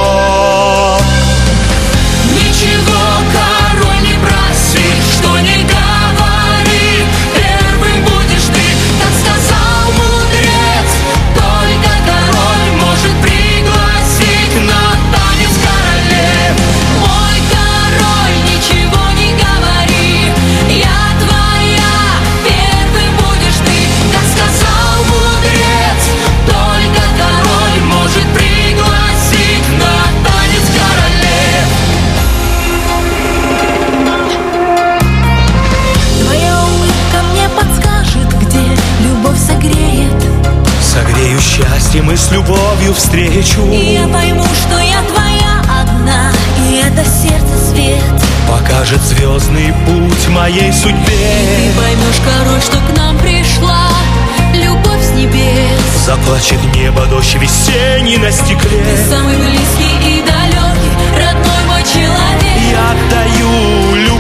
встречу 42.94 43.62
И 43.72 43.94
я 43.94 44.08
пойму, 44.08 44.44
что 44.44 44.80
я 44.80 45.02
твоя 45.04 45.82
одна 45.82 46.32
И 46.70 46.78
это 46.78 47.04
сердце 47.06 47.72
свет. 47.72 48.04
Покажет 48.50 49.02
звездный 49.02 49.74
путь 49.86 50.28
моей 50.30 50.72
судьбе. 50.72 50.96
Ты 50.98 51.80
поймешь, 51.80 52.22
король, 52.24 52.62
что 52.62 52.78
к 52.78 52.98
нам 52.98 53.18
пришла 53.18 53.88
Любовь 54.54 55.04
с 55.04 55.12
небес. 55.12 56.06
Заплачет 56.06 56.60
небо 56.76 57.06
дождь 57.08 57.36
весенний 57.36 58.18
на 58.18 58.32
стекле. 58.32 58.84
Ты 58.84 59.10
самый 59.10 59.36
близкий 59.38 60.20
и 60.20 60.22
далекий 60.22 60.92
Родной 61.16 61.64
мой 61.68 61.84
человек. 61.84 62.54
Я 62.72 62.92
отдаю 62.92 63.96
любовь 63.96 64.13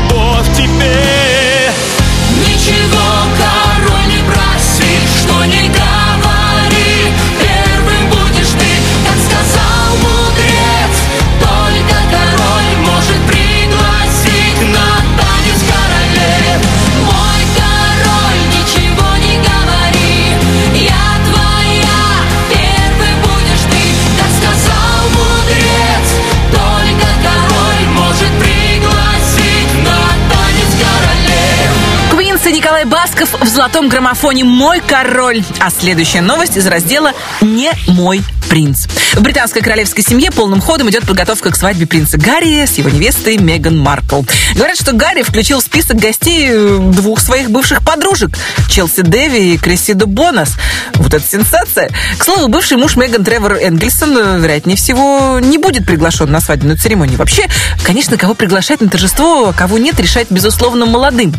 золотом 33.63 33.87
граммофоне 33.87 34.43
«Мой 34.43 34.81
король». 34.81 35.41
А 35.61 35.69
следующая 35.69 36.19
новость 36.19 36.57
из 36.57 36.67
раздела 36.67 37.13
«Не 37.39 37.71
мой 37.87 38.21
принц». 38.49 38.87
В 39.13 39.21
британской 39.21 39.61
королевской 39.61 40.03
семье 40.03 40.31
полным 40.31 40.61
ходом 40.61 40.89
идет 40.89 41.05
подготовка 41.05 41.51
к 41.51 41.55
свадьбе 41.55 41.85
принца 41.85 42.17
Гарри 42.17 42.65
с 42.65 42.77
его 42.77 42.89
невестой 42.89 43.37
Меган 43.37 43.77
Маркл. 43.77 44.23
Говорят, 44.55 44.77
что 44.77 44.93
Гарри 44.93 45.21
включил 45.21 45.59
в 45.59 45.63
список 45.63 45.97
гостей 45.97 46.47
э, 46.49 46.77
двух 46.93 47.19
своих 47.19 47.49
бывших 47.49 47.83
подружек– 47.85 48.37
Челси 48.69 49.01
Дэви 49.01 49.53
и 49.53 49.57
Крессиду 49.57 50.07
Бонас. 50.07 50.53
Вот 50.95 51.13
это 51.13 51.23
сенсация. 51.25 51.89
К 52.17 52.23
слову, 52.23 52.47
бывший 52.47 52.77
муж 52.77 52.95
Меган 52.95 53.23
Тревор 53.23 53.53
Энгельсон, 53.53 54.17
э, 54.17 54.39
вероятнее 54.39 54.77
всего, 54.77 55.39
не 55.39 55.57
будет 55.57 55.85
приглашен 55.85 56.31
на 56.31 56.41
свадебную 56.41 56.77
церемонию. 56.77 57.17
Вообще, 57.17 57.43
конечно, 57.83 58.17
кого 58.17 58.33
приглашать 58.33 58.81
на 58.81 58.89
торжество, 58.89 59.49
а 59.49 59.53
кого 59.53 59.77
нет, 59.77 59.99
решать, 59.99 60.27
безусловно, 60.29 60.85
молодым. 60.85 61.33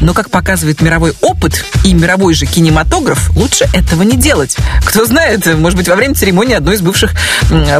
Но, 0.00 0.14
как 0.14 0.30
показывает 0.30 0.80
мировой 0.80 1.14
опыт 1.20 1.64
и 1.84 1.92
мировой 1.92 2.34
же 2.34 2.46
кинематограф, 2.46 3.30
лучше 3.36 3.68
этого 3.74 4.02
не 4.02 4.16
делать. 4.16 4.56
Кто 4.84 5.04
знает, 5.04 5.46
может 5.58 5.76
быть, 5.76 5.88
во 5.88 5.96
время 5.96 6.14
церемонии 6.14 6.37
одной 6.46 6.76
из 6.76 6.82
бывших 6.82 7.12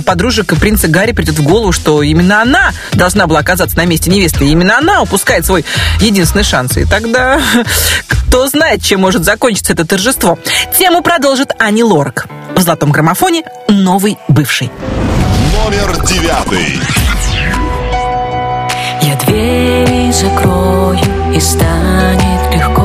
подружек 0.04 0.54
принца 0.58 0.88
Гарри 0.88 1.12
придет 1.12 1.38
в 1.38 1.42
голову, 1.42 1.72
что 1.72 2.02
именно 2.02 2.42
она 2.42 2.72
должна 2.92 3.26
была 3.26 3.40
оказаться 3.40 3.76
на 3.76 3.84
месте 3.84 4.10
невесты, 4.10 4.44
и 4.44 4.50
именно 4.50 4.78
она 4.78 5.02
упускает 5.02 5.46
свой 5.46 5.64
единственный 6.00 6.44
шанс. 6.44 6.76
И 6.76 6.84
тогда 6.84 7.40
кто 8.08 8.46
знает, 8.48 8.82
чем 8.82 9.00
может 9.00 9.24
закончиться 9.24 9.72
это 9.72 9.86
торжество. 9.86 10.38
Тему 10.78 11.02
продолжит 11.02 11.52
Ани 11.58 11.82
Лорак. 11.82 12.26
В 12.54 12.60
золотом 12.60 12.92
граммофоне 12.92 13.44
новый 13.68 14.18
бывший. 14.28 14.70
Номер 15.54 16.04
девятый. 16.04 16.80
Я 19.02 19.16
двери 19.16 20.12
закрою 20.12 20.98
и 21.34 21.40
станет 21.40 22.54
легко 22.54 22.77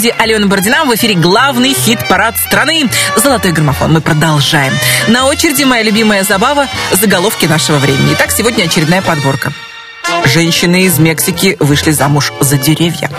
студии 0.00 0.14
Алена 0.18 0.46
Бородина. 0.46 0.86
В 0.86 0.94
эфире 0.94 1.12
главный 1.14 1.74
хит-парад 1.74 2.34
страны 2.38 2.88
«Золотой 3.16 3.52
граммофон». 3.52 3.92
Мы 3.92 4.00
продолжаем. 4.00 4.72
На 5.08 5.26
очереди 5.26 5.64
моя 5.64 5.82
любимая 5.82 6.24
забава– 6.24 6.68
заголовки 6.92 7.44
нашего 7.44 7.76
времени. 7.76 8.14
Итак, 8.14 8.30
сегодня 8.30 8.64
очередная 8.64 9.02
подборка. 9.02 9.52
Женщины 10.24 10.84
из 10.84 10.98
Мексики 10.98 11.58
вышли 11.60 11.90
замуж 11.90 12.32
за 12.40 12.56
деревья. 12.56 13.10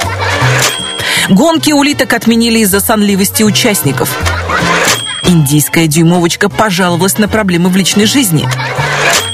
Гонки 1.29 1.71
улиток 1.71 2.13
отменили 2.13 2.59
из-за 2.59 2.79
сонливости 2.79 3.43
участников. 3.43 4.09
Индийская 5.27 5.85
дюймовочка 5.85 6.49
пожаловалась 6.49 7.19
на 7.19 7.27
проблемы 7.27 7.69
в 7.69 7.75
личной 7.75 8.07
жизни. 8.07 8.49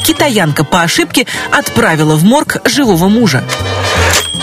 Китаянка 0.04 0.66
по 0.66 0.82
ошибке 0.82 1.26
отправила 1.50 2.18
в 2.18 2.26
морг 2.26 2.58
живого 2.66 3.08
мужа. 3.08 3.42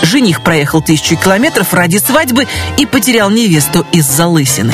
Жених 0.05 0.41
проехал 0.43 0.81
тысячу 0.81 1.17
километров 1.17 1.73
ради 1.73 1.97
свадьбы 1.97 2.47
и 2.77 2.85
потерял 2.85 3.29
невесту 3.29 3.85
из-за 3.91 4.27
лысины. 4.27 4.73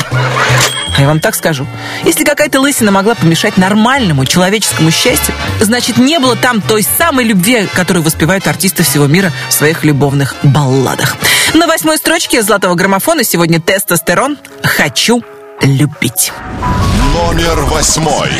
А 0.94 1.00
я 1.00 1.06
вам 1.06 1.20
так 1.20 1.34
скажу, 1.34 1.66
если 2.04 2.22
какая-то 2.22 2.60
лысина 2.60 2.90
могла 2.90 3.14
помешать 3.14 3.56
нормальному 3.56 4.26
человеческому 4.26 4.90
счастью, 4.90 5.34
значит, 5.60 5.96
не 5.96 6.18
было 6.18 6.36
там 6.36 6.60
той 6.60 6.82
самой 6.98 7.24
любви, 7.24 7.66
которую 7.72 8.02
воспевают 8.02 8.46
артисты 8.46 8.82
всего 8.82 9.06
мира 9.06 9.32
в 9.48 9.54
своих 9.54 9.84
любовных 9.84 10.36
балладах. 10.42 11.16
На 11.54 11.66
восьмой 11.66 11.96
строчке 11.96 12.42
золотого 12.42 12.74
граммофона 12.74 13.24
сегодня 13.24 13.58
тестостерон 13.58 14.36
«Хочу 14.62 15.22
любить». 15.62 16.30
Номер 17.14 17.56
восьмой. 17.62 18.30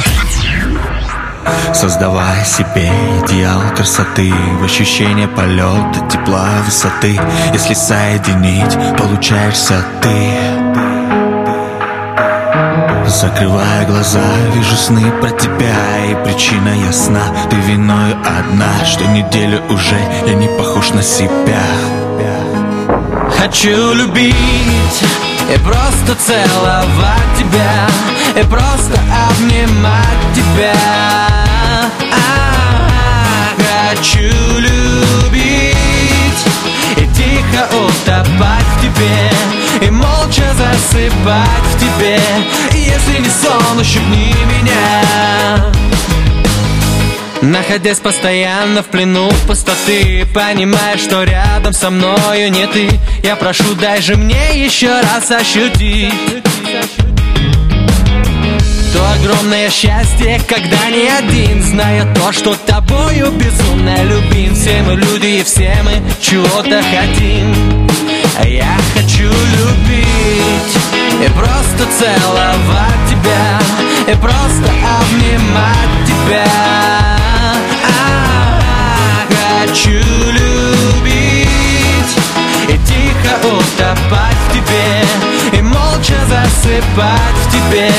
Создавая 1.75 2.45
себе 2.45 2.91
идеал 3.25 3.61
красоты 3.75 4.33
В 4.61 4.65
ощущение 4.65 5.29
полета, 5.29 6.07
тепла, 6.11 6.49
высоты. 6.65 7.19
Если 7.53 7.75
соединить, 7.75 8.77
получаешься 8.97 9.85
ты. 10.01 10.63
Закрывая 13.07 13.87
глаза, 13.87 14.25
вижу 14.55 14.77
сны 14.77 15.11
про 15.21 15.31
тебя 15.31 15.75
И 16.11 16.15
причина 16.25 16.69
ясна, 16.87 17.23
ты 17.51 17.57
виною 17.57 18.17
одна 18.25 18.85
Что 18.85 19.05
неделю 19.07 19.61
уже 19.69 19.99
я 20.27 20.35
не 20.35 20.49
похож 20.49 20.91
на 20.91 21.03
себя. 21.03 21.63
Хочу 23.39 23.93
любить 23.95 24.35
и 25.53 25.59
просто 25.59 26.15
целовать 26.27 27.37
тебя 27.37 28.41
И 28.41 28.45
просто 28.45 28.99
обнимать 29.29 30.35
тебя 30.35 31.22
Хочу 34.03 34.19
любить. 34.19 35.47
И 36.97 37.07
тихо 37.17 37.69
утопать 37.71 38.67
в 38.77 38.83
тебе 38.83 39.31
И 39.81 39.91
молча 39.91 40.43
засыпать 40.55 41.47
в 41.73 41.79
тебе 41.79 42.21
Если 42.73 43.21
не 43.21 43.29
сон, 43.29 43.79
ущипни 43.79 44.35
меня. 44.51 45.73
Находясь 47.43 48.01
постоянно 48.01 48.83
в 48.83 48.87
плену 48.87 49.31
пустоты 49.47 50.27
Понимая, 50.35 50.99
что 50.99 51.23
рядом 51.23 51.73
со 51.73 51.91
мною 51.91 52.51
не 52.51 52.67
ты 52.67 52.89
Я 53.23 53.37
прошу, 53.37 53.77
дай 53.77 54.03
же 54.03 54.17
мне 54.17 54.65
еще 54.65 55.01
раз 55.01 55.31
ощутить 55.31 56.43
То 58.93 59.13
огромное 59.13 59.71
счастье, 59.71 60.41
когда 60.47 60.91
не 60.91 61.09
один 61.09 61.63
Зная 61.63 62.13
то, 62.15 62.33
что 62.33 62.55
тобою 62.55 63.31
безумно 63.33 64.03
любим. 64.05 64.55
Все 64.55 64.83
мы 64.83 64.97
люди 64.97 65.41
и 65.41 65.43
все 65.43 65.75
мы 65.83 66.03
чего-то 66.21 66.83
хотим. 66.83 67.89
А 68.39 68.47
я 68.47 68.77
хочу 68.95 69.25
любить 69.25 70.77
И 71.25 71.31
просто 71.31 71.87
целовать 71.99 73.11
тебя 73.11 74.13
И 74.13 74.17
просто 74.17 74.71
обнимать 74.71 76.07
тебя 76.07 76.62
засыпать 86.63 87.37
в 87.45 87.51
тебе. 87.51 87.91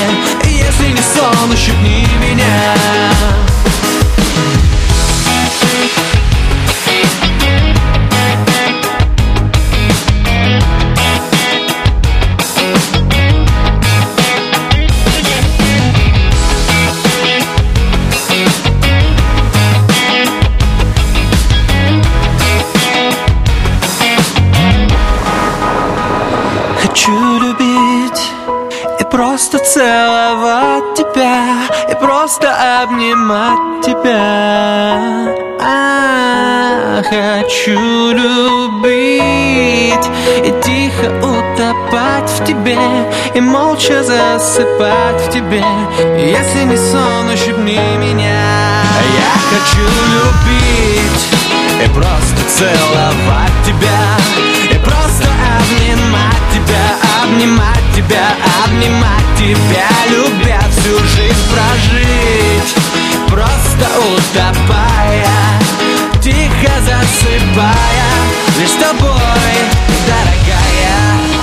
Если 0.45 0.91
не 0.91 1.01
сон, 1.01 1.51
ущипни 1.51 2.07
меня 2.19 3.12
тебе 42.73 43.11
И 43.35 43.41
молча 43.41 44.03
засыпать 44.03 45.21
в 45.21 45.29
тебе. 45.31 45.63
Если 46.17 46.63
не 46.63 46.77
сон, 46.77 47.29
ущипни 47.33 47.79
меня. 47.97 48.83
Я 49.15 49.33
хочу 49.49 49.83
любить 50.13 51.27
и 51.83 51.89
просто 51.89 52.41
целовать 52.47 53.51
тебя 53.65 54.17
И 54.71 54.77
просто 54.79 55.27
обнимать 55.57 56.43
тебя, 56.53 57.23
обнимать 57.23 57.95
тебя, 57.95 58.25
обнимать 58.65 59.29
тебя. 59.37 59.87
Любя 60.09 60.59
всю 60.71 60.97
жизнь 60.99 61.43
прожить 61.51 62.75
Просто 63.27 63.87
утопая, 63.99 65.25
тихо 66.21 66.71
засыпая. 66.81 67.73
Лишь 68.59 68.71
тобой, 68.71 69.53
дорогая, 70.07 70.42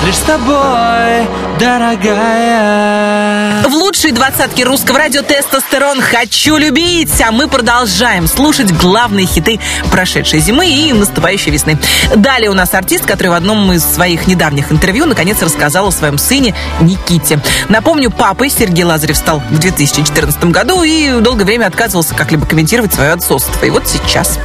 лишь 0.07 0.17
с 0.17 0.21
тобой, 0.21 1.29
дорогая 1.59 3.63
В 3.69 3.75
лучшей 3.75 4.13
двадцатке 4.13 4.65
русского 4.65 4.99
радио 4.99 5.23
«Тестостерон» 5.23 6.01
«Хочу 6.01 6.57
любить», 6.57 7.21
а 7.21 7.33
мы 7.33 7.49
продолжаем 7.49 8.27
слушать 8.27 8.73
главные 8.73 9.27
хиты 9.27 9.61
прошедшей 9.91 10.41
зимы 10.41 10.69
и 10.69 10.93
наступающей 10.93 11.53
весны. 11.53 11.79
Далее 12.17 12.51
у 12.51 12.55
нас 12.55 12.73
артист, 12.73 13.05
который 13.05 13.29
в 13.29 13.35
одном 13.35 13.73
из 13.73 13.85
своих 13.85 14.27
недавних 14.27 14.73
интервью 14.73 15.07
наконец 15.07 15.43
рассказал 15.43 15.89
о 15.89 15.93
своем 15.93 16.19
сыне 16.19 16.55
Никите. 16.81 17.41
Напомню, 17.69 18.11
папой 18.11 18.49
Сергей 18.49 18.85
Лазарев 18.85 19.17
стал 19.17 19.43
в 19.51 19.59
2014 19.59 20.45
году 20.47 20.83
и 20.83 21.21
долгое 21.21 21.45
время 21.45 21.67
отказывался 21.67 22.15
как-либо 22.15 22.47
комментировать 22.47 22.95
свое 22.95 23.13
отцовство. 23.13 23.67
И 23.67 23.71
вот 23.71 23.87
сейчас, 23.87 24.39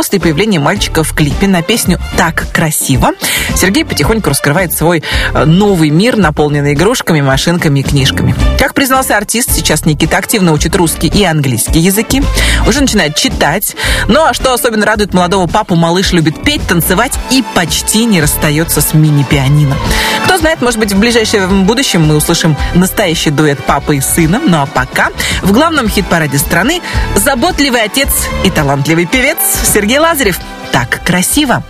после 0.00 0.18
появления 0.18 0.60
мальчика 0.60 1.04
в 1.04 1.12
клипе 1.12 1.46
на 1.46 1.60
песню 1.60 1.98
«Так 2.16 2.50
красиво», 2.54 3.10
Сергей 3.54 3.84
потихоньку 3.84 4.30
раскрывает 4.30 4.72
свой 4.72 5.02
э, 5.34 5.44
новый 5.44 5.90
мир, 5.90 6.16
наполненный 6.16 6.72
игрушками, 6.72 7.20
машинками 7.20 7.80
и 7.80 7.82
книжками. 7.82 8.34
Как 8.58 8.72
признался 8.72 9.18
артист, 9.18 9.52
сейчас 9.52 9.84
Никита 9.84 10.16
активно 10.16 10.52
учит 10.52 10.74
русский 10.76 11.08
и 11.08 11.24
английский 11.24 11.80
языки, 11.80 12.22
уже 12.66 12.80
начинает 12.80 13.16
читать. 13.16 13.76
Ну 14.08 14.24
а 14.24 14.32
что 14.32 14.54
особенно 14.54 14.86
радует 14.86 15.12
молодого 15.12 15.46
папу, 15.46 15.74
малыш 15.74 16.12
любит 16.12 16.42
петь, 16.42 16.66
танцевать 16.66 17.12
и 17.30 17.44
почти 17.54 18.06
не 18.06 18.22
расстается 18.22 18.80
с 18.80 18.94
мини-пианино. 18.94 19.76
Кто 20.24 20.38
знает, 20.38 20.62
может 20.62 20.78
быть, 20.78 20.92
в 20.92 20.98
ближайшем 20.98 21.66
будущем 21.66 22.06
мы 22.06 22.16
услышим 22.16 22.56
настоящий 22.74 23.30
дуэт 23.30 23.62
папы 23.64 23.96
и 23.96 24.00
сына. 24.00 24.40
Ну 24.42 24.62
а 24.62 24.66
пока 24.66 25.10
в 25.42 25.52
главном 25.52 25.88
хит-параде 25.88 26.38
страны 26.38 26.80
заботливый 27.16 27.82
отец 27.82 28.08
и 28.44 28.50
талантливый 28.50 29.06
певец 29.06 29.38
Сергей 29.62 29.89
Лазарев. 29.98 30.38
Так 30.72 31.02
красиво. 31.04 31.62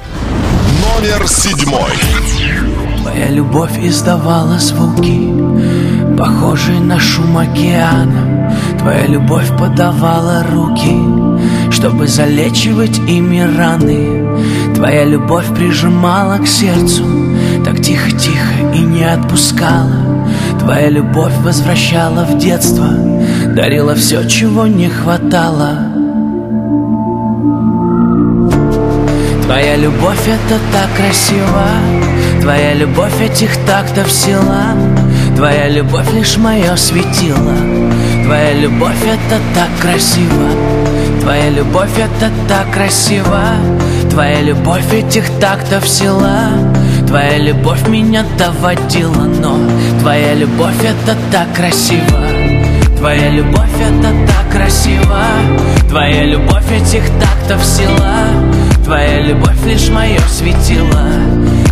Номер 0.83 1.27
седьмой. 1.29 1.91
Твоя 3.01 3.29
любовь 3.29 3.79
издавала 3.83 4.59
звуки, 4.59 5.33
похожие 6.17 6.81
на 6.81 7.01
шум 7.01 7.39
океана. 7.39 8.53
Твоя 8.79 9.07
любовь 9.07 9.49
подавала 9.59 10.45
руки, 10.51 10.97
чтобы 11.71 12.07
залечивать 12.07 12.99
ими 12.99 13.41
раны. 13.41 14.75
Твоя 14.75 15.05
любовь 15.05 15.47
прижимала 15.55 16.39
к 16.39 16.47
сердцу, 16.47 17.05
так 17.65 17.83
тихо-тихо 17.83 18.73
и 18.75 18.81
не 18.81 19.05
отпускала. 19.05 20.27
Твоя 20.59 20.89
любовь 20.89 21.35
возвращала 21.43 22.25
в 22.25 22.39
детство, 22.39 22.89
дарила 23.55 23.95
все, 23.95 24.27
чего 24.29 24.67
не 24.67 24.89
хватало. 24.89 25.90
Твоя 29.51 29.75
любовь 29.75 30.29
это 30.29 30.61
так 30.73 30.95
красиво. 30.97 31.67
Твоя 32.41 32.73
любовь 32.73 33.21
этих 33.21 33.51
тактов 33.67 34.09
сила. 34.09 34.77
Твоя 35.35 35.69
любовь 35.69 36.09
лишь 36.13 36.37
мое 36.37 36.77
светило. 36.77 37.57
Твоя 38.25 38.53
любовь 38.53 39.03
это 39.03 39.41
так 39.53 39.69
красиво. 39.81 40.51
Твоя 41.21 41.51
любовь 41.51 41.99
это 41.99 42.31
так 42.47 42.71
красиво. 42.71 43.43
Твоя 44.09 44.41
любовь 44.41 44.93
этих 44.93 45.29
тактов 45.41 45.89
сила. 45.89 46.51
Твоя 47.09 47.39
любовь 47.39 47.89
меня 47.89 48.25
доводила 48.39 49.25
Но 49.25 49.59
твоя 49.99 50.33
любовь 50.35 50.79
это 50.85 51.17
так 51.33 51.53
красиво 51.57 52.40
Твоя 53.01 53.31
любовь 53.31 53.81
это 53.81 54.13
так 54.27 54.53
красиво. 54.53 55.23
Твоя 55.89 56.23
любовь 56.25 56.71
этих 56.71 57.03
тактов 57.19 57.65
сила. 57.65 58.27
Твоя 58.85 59.23
любовь 59.23 59.57
лишь 59.65 59.89
мое 59.89 60.21
светило. 60.29 61.09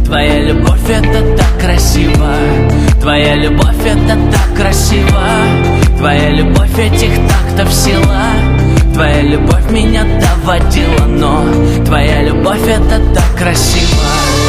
Твоя 0.06 0.40
любовь 0.40 0.88
это 0.88 1.36
так 1.36 1.60
красиво. 1.60 2.32
Твоя 3.02 3.34
любовь 3.34 3.76
это 3.84 4.18
так 4.32 4.56
красиво. 4.56 5.22
Твоя 5.98 6.30
любовь 6.30 6.78
этих 6.78 7.10
тактов 7.28 7.74
сила. 7.74 8.22
Твоя 8.94 9.20
любовь 9.20 9.70
меня 9.70 10.04
доводила, 10.04 11.04
но 11.08 11.44
Твоя 11.84 12.22
любовь 12.22 12.66
это 12.66 13.02
так 13.14 13.36
красиво 13.36 14.47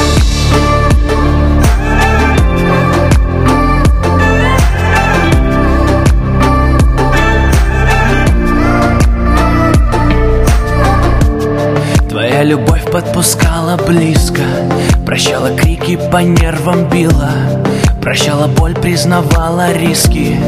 Твоя 12.40 12.52
любовь 12.52 12.90
подпускала 12.90 13.76
близко 13.76 14.44
Прощала 15.06 15.54
крики, 15.58 16.00
по 16.10 16.20
нервам 16.20 16.88
била 16.88 17.32
Прощала 18.02 18.48
боль, 18.48 18.76
признавала 18.76 19.74
риски. 19.74 20.40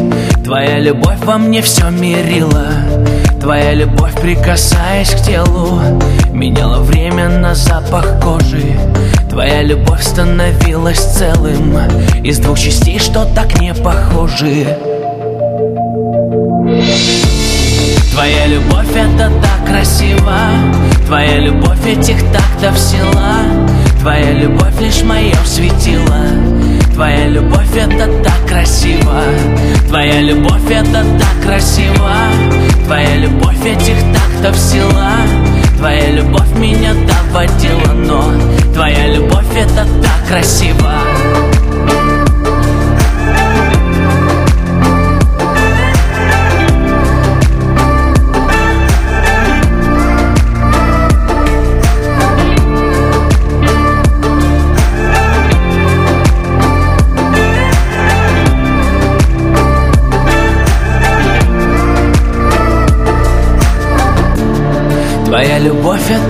Твоя 0.42 0.80
любовь 0.80 1.18
во 1.26 1.38
мне 1.38 1.62
все 1.62 1.90
мирила 1.90 2.68
Твоя 3.42 3.74
любовь, 3.74 4.14
прикасаясь 4.22 5.10
к 5.10 5.22
телу 5.26 5.82
Меняла 6.32 6.82
время 6.82 7.28
на 7.28 7.56
запах 7.56 8.22
кожи. 8.22 8.72
Твоя 9.30 9.62
любовь 9.62 10.02
становилась 10.02 11.18
целым 11.18 11.78
Из 12.24 12.40
двух 12.40 12.58
частей, 12.58 13.00
что 13.00 13.26
так 13.36 13.60
не 13.60 13.74
похожи 13.74 14.78
Твоя 18.22 18.46
любовь 18.46 18.96
это 18.96 19.32
так 19.42 19.66
красиво. 19.66 20.36
Твоя 21.08 21.40
любовь 21.40 21.84
этих 21.88 22.20
тактов 22.32 22.78
сила. 22.78 23.38
Твоя 24.00 24.34
любовь 24.34 24.80
лишь 24.80 25.02
мое 25.02 25.34
светило. 25.44 26.28
Твоя 26.94 27.26
любовь 27.30 27.76
это 27.76 28.22
так 28.24 28.48
красиво. 28.48 29.24
Твоя 29.88 30.22
любовь 30.22 30.70
это 30.70 31.04
так 31.04 31.44
красиво. 31.44 32.12
Твоя 32.86 33.16
любовь 33.16 33.66
этих 33.66 33.98
тактов 34.14 34.56
сила. 34.56 35.14
Твоя 35.80 36.12
любовь 36.12 36.56
меня 36.60 36.94
доводила, 36.94 37.94
но 38.06 38.24
Твоя 38.72 39.08
любовь 39.08 39.50
это 39.56 39.88
так 40.00 40.28
красиво 40.28 40.94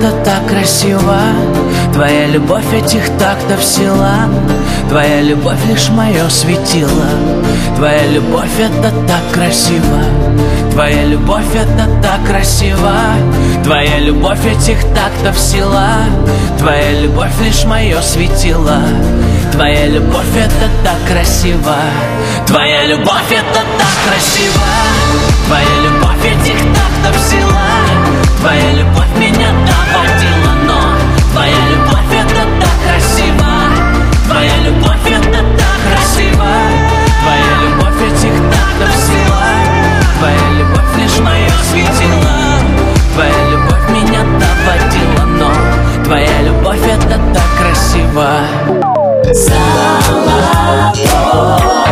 это 0.02 0.12
так 0.26 0.48
красиво. 0.48 1.18
Твоя 1.94 2.26
любовь 2.28 2.74
этих 2.74 3.06
тактов 3.20 3.64
сила. 3.64 4.30
Твоя 4.90 5.22
любовь 5.22 5.64
лишь 5.70 5.90
мое 5.90 6.28
светило. 6.30 7.06
Твоя 7.78 8.08
любовь 8.08 8.60
это 8.60 8.92
так 9.08 9.22
красиво. 9.32 10.02
Твоя 10.72 11.06
любовь 11.06 11.54
это 11.54 11.88
так 12.02 12.26
красиво. 12.26 12.92
Твоя 13.64 14.00
любовь 14.00 14.44
этих 14.46 14.82
тактов 14.96 15.38
сила. 15.38 15.90
Твоя 16.58 17.02
любовь 17.02 17.40
лишь 17.44 17.64
мое 17.66 18.02
светило. 18.02 18.82
Твоя 19.52 19.86
любовь 19.88 20.36
это 20.36 20.70
так 20.84 20.98
красиво. 21.12 21.76
Твоя 22.48 22.86
любовь 22.86 23.32
это 23.32 23.62
так 23.78 24.12
красиво. 24.12 24.66
Твоя 25.46 25.76
любовь 25.84 26.26
этих 26.26 26.60
тактов 26.74 27.22
сила 27.30 27.91
Твоя 28.42 28.72
любовь 28.74 29.14
меня 29.18 29.50
доводила, 29.52 30.54
но 30.66 30.98
Твоя 31.32 31.62
любовь 31.70 32.12
это 32.12 32.44
так 32.60 32.76
красиво. 32.84 33.46
Твоя 34.28 34.58
любовь 34.66 35.06
это 35.06 35.44
так 35.60 35.78
красиво. 35.86 36.50
Твоя 37.22 37.54
любовь 37.62 38.02
этих 38.02 38.34
тактов 38.50 38.92
сила. 38.96 39.46
Твоя 40.18 40.48
любовь 40.58 40.92
лишь 40.98 41.20
мое 41.20 41.52
светило. 41.70 42.34
Твоя 43.14 43.42
любовь 43.52 43.86
меня 43.90 44.22
доводила, 44.24 45.26
но 45.38 45.52
Твоя 46.04 46.42
любовь 46.42 46.82
это 46.84 47.20
так 47.36 47.50
красиво. 47.60 48.40
Золотой 49.32 50.42
Золотой 51.06 51.92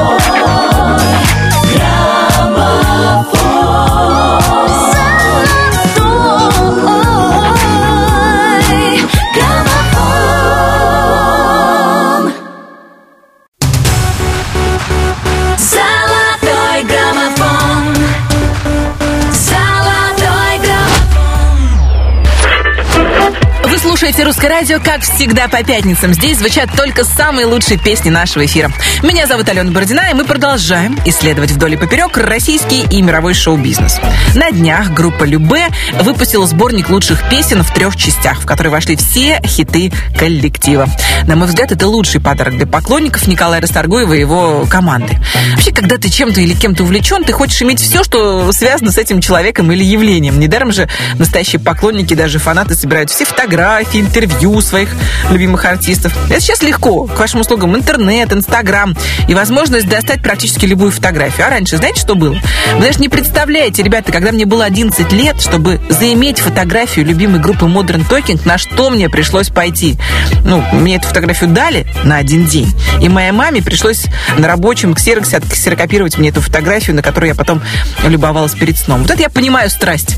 слушаете 24.09 24.27
«Русское 24.27 24.49
радио», 24.49 24.79
как 24.79 25.01
всегда, 25.01 25.47
по 25.47 25.63
пятницам. 25.63 26.15
Здесь 26.15 26.37
звучат 26.39 26.69
только 26.75 27.03
самые 27.03 27.45
лучшие 27.45 27.77
песни 27.77 28.09
нашего 28.09 28.43
эфира. 28.43 28.71
Меня 29.03 29.27
зовут 29.27 29.47
Алена 29.49 29.69
Бородина, 29.69 30.09
и 30.09 30.15
мы 30.15 30.25
продолжаем 30.25 30.97
исследовать 31.05 31.51
вдоль 31.51 31.73
и 31.73 31.77
поперек 31.77 32.17
российский 32.17 32.87
и 32.89 33.03
мировой 33.03 33.35
шоу-бизнес. 33.35 33.99
На 34.33 34.49
днях 34.49 34.93
группа 34.93 35.25
«Любе» 35.25 35.67
выпустила 36.01 36.47
сборник 36.47 36.89
лучших 36.89 37.29
песен 37.29 37.61
в 37.61 37.71
трех 37.71 37.95
частях, 37.97 38.39
в 38.39 38.47
которые 38.47 38.71
вошли 38.71 38.95
все 38.95 39.39
хиты 39.45 39.91
коллектива. 40.17 40.87
На 41.27 41.35
мой 41.35 41.47
взгляд, 41.47 41.71
это 41.71 41.87
лучший 41.87 42.19
подарок 42.19 42.57
для 42.57 42.65
поклонников 42.65 43.27
Николая 43.27 43.61
Расторгуева 43.61 44.13
и 44.13 44.21
его 44.21 44.65
команды. 44.67 45.19
Вообще, 45.51 45.71
когда 45.71 45.97
ты 45.97 46.09
чем-то 46.09 46.41
или 46.41 46.55
кем-то 46.55 46.81
увлечен, 46.81 47.23
ты 47.25 47.31
хочешь 47.31 47.61
иметь 47.61 47.79
все, 47.79 48.03
что 48.03 48.51
связано 48.53 48.91
с 48.91 48.97
этим 48.97 49.21
человеком 49.21 49.71
или 49.71 49.83
явлением. 49.83 50.39
Недаром 50.39 50.71
же 50.71 50.89
настоящие 51.19 51.59
поклонники, 51.59 52.15
даже 52.15 52.39
фанаты 52.39 52.73
собирают 52.73 53.11
все 53.11 53.25
фотографии, 53.25 53.98
интервью 53.99 54.61
своих 54.61 54.89
любимых 55.29 55.65
артистов. 55.65 56.15
Это 56.29 56.39
сейчас 56.39 56.61
легко. 56.61 57.05
К 57.05 57.19
вашим 57.19 57.41
услугам 57.41 57.75
интернет, 57.75 58.31
инстаграм 58.33 58.95
и 59.27 59.33
возможность 59.33 59.87
достать 59.87 60.21
практически 60.21 60.65
любую 60.65 60.91
фотографию. 60.91 61.47
А 61.47 61.49
раньше, 61.49 61.77
знаете, 61.77 62.01
что 62.01 62.15
было? 62.15 62.37
Вы 62.75 62.81
даже 62.81 62.99
не 62.99 63.09
представляете, 63.09 63.83
ребята, 63.83 64.11
когда 64.11 64.31
мне 64.31 64.45
было 64.45 64.65
11 64.65 65.11
лет, 65.11 65.41
чтобы 65.41 65.79
заиметь 65.89 66.39
фотографию 66.39 67.05
любимой 67.05 67.39
группы 67.39 67.65
Modern 67.65 68.07
Talking, 68.07 68.41
на 68.45 68.57
что 68.57 68.89
мне 68.89 69.09
пришлось 69.09 69.49
пойти? 69.49 69.97
Ну, 70.45 70.63
мне 70.73 70.95
эту 70.95 71.07
фотографию 71.07 71.49
дали 71.49 71.87
на 72.03 72.17
один 72.17 72.45
день. 72.45 72.71
И 73.01 73.09
моей 73.09 73.31
маме 73.31 73.61
пришлось 73.61 74.05
на 74.37 74.47
рабочем 74.47 74.93
ксероксе 74.93 75.37
отксерокопировать 75.37 76.17
мне 76.17 76.29
эту 76.29 76.41
фотографию, 76.41 76.95
на 76.95 77.01
которую 77.01 77.29
я 77.29 77.35
потом 77.35 77.61
любовалась 78.03 78.53
перед 78.53 78.77
сном. 78.77 79.01
Вот 79.01 79.11
это 79.11 79.21
я 79.21 79.29
понимаю 79.29 79.69
страсть. 79.69 80.17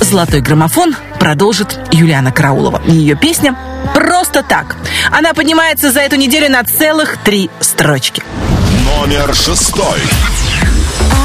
«Золотой 0.00 0.40
граммофон» 0.40 0.94
продолжит 1.18 1.78
Юлиана 1.90 2.30
Караулова. 2.30 2.82
И 2.86 3.15
ее 3.16 3.20
песня 3.20 3.56
«Просто 3.94 4.42
так». 4.42 4.76
Она 5.10 5.32
поднимается 5.34 5.90
за 5.90 6.00
эту 6.00 6.16
неделю 6.16 6.50
на 6.50 6.62
целых 6.64 7.18
три 7.18 7.50
строчки. 7.60 8.22
Номер 8.84 9.34
шестой. 9.34 9.98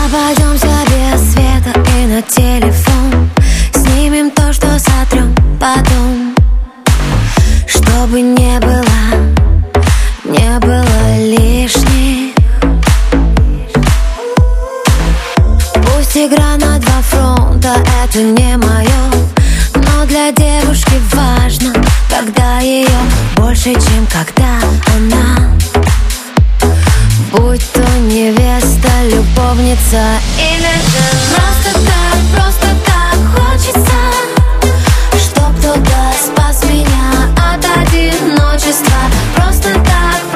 Обойдемся 0.06 0.68
без 0.88 1.32
света 1.32 1.80
и 1.98 2.06
на 2.06 2.22
телефон 2.22 3.30
Снимем 3.74 4.32
то, 4.32 4.52
что 4.52 4.68
сотрем 4.80 5.34
потом 5.60 6.36
Чтобы 7.68 8.22
не 8.22 8.60
было, 8.60 8.84
не 10.26 10.60
было 10.60 11.18
лишних 11.18 12.36
Пусть 15.74 16.18
игра 16.18 16.58
на 16.58 16.80
два 16.80 17.02
фронта, 17.02 17.76
это 18.04 18.22
не 18.22 18.58
мое 18.58 18.90
Но 19.76 20.06
для 20.06 20.32
девушки 20.32 20.42
важно, 20.42 20.51
когда 22.34 22.60
ее 22.60 22.88
больше, 23.36 23.74
чем 23.74 24.08
когда 24.08 24.60
она. 24.96 25.52
Будь 27.32 27.72
то 27.72 27.82
невеста, 28.00 28.90
любовница 29.06 30.02
или 30.38 30.74
же 30.74 31.04
Просто 31.34 31.80
так, 31.86 32.20
просто 32.36 32.68
так 32.86 33.18
хочется 33.34 33.98
Чтоб 35.14 35.58
кто-то 35.60 36.14
спас 36.24 36.64
меня 36.66 37.30
от 37.38 37.64
одиночества. 37.66 38.98
Просто 39.36 39.70
так 39.74 40.31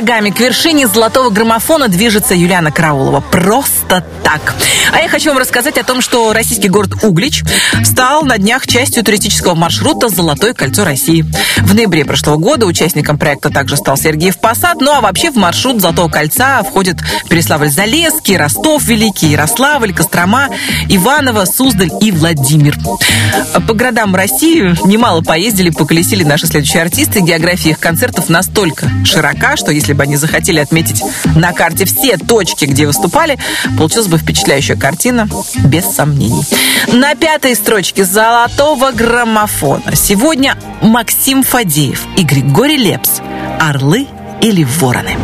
шагами 0.00 0.30
к 0.30 0.40
вершине 0.40 0.86
золотого 0.86 1.28
граммофона 1.28 1.88
движется 1.88 2.34
Юлиана 2.34 2.70
Караулова. 2.72 3.20
Просто 3.20 4.02
так. 4.30 4.54
А 4.92 5.00
я 5.00 5.08
хочу 5.08 5.30
вам 5.30 5.38
рассказать 5.38 5.76
о 5.78 5.84
том, 5.84 6.00
что 6.00 6.32
российский 6.32 6.68
город 6.68 7.02
Углич 7.02 7.42
стал 7.84 8.22
на 8.24 8.38
днях 8.38 8.66
частью 8.66 9.02
туристического 9.02 9.54
маршрута 9.54 10.08
«Золотое 10.08 10.54
кольцо 10.54 10.84
России». 10.84 11.24
В 11.58 11.74
ноябре 11.74 12.04
прошлого 12.04 12.36
года 12.36 12.66
участником 12.66 13.18
проекта 13.18 13.50
также 13.50 13.76
стал 13.76 13.96
Сергеев 13.96 14.38
Посад. 14.40 14.80
Ну 14.80 14.92
а 14.92 15.00
вообще 15.00 15.30
в 15.30 15.36
маршрут 15.36 15.80
«Золотого 15.80 16.08
кольца» 16.08 16.62
входят 16.62 16.98
Переславль-Залесский, 17.28 18.36
Ростов 18.36 18.84
Великий, 18.84 19.30
Ярославль, 19.30 19.92
Кострома, 19.92 20.48
Иваново, 20.88 21.44
Суздаль 21.44 21.90
и 22.00 22.12
Владимир. 22.12 22.76
По 23.66 23.74
городам 23.74 24.14
России 24.14 24.76
немало 24.86 25.22
поездили, 25.22 25.70
поколесили 25.70 26.22
наши 26.22 26.46
следующие 26.46 26.82
артисты. 26.82 27.20
География 27.20 27.70
их 27.70 27.80
концертов 27.80 28.28
настолько 28.28 28.88
широка, 29.04 29.56
что 29.56 29.72
если 29.72 29.92
бы 29.92 30.04
они 30.04 30.16
захотели 30.16 30.60
отметить 30.60 31.02
на 31.34 31.52
карте 31.52 31.84
все 31.84 32.16
точки, 32.16 32.64
где 32.66 32.86
выступали, 32.86 33.38
получилась 33.76 34.06
бы 34.06 34.19
впечатляющая 34.20 34.76
картина, 34.76 35.28
без 35.64 35.84
сомнений. 35.84 36.44
На 36.92 37.14
пятой 37.14 37.54
строчке 37.54 38.04
золотого 38.04 38.92
граммофона 38.92 39.94
сегодня 39.94 40.56
Максим 40.82 41.42
Фадеев 41.42 42.02
и 42.16 42.22
Григорий 42.22 42.76
Лепс 42.76 43.20
«Орлы 43.60 44.06
или 44.40 44.64
вороны». 44.64 45.16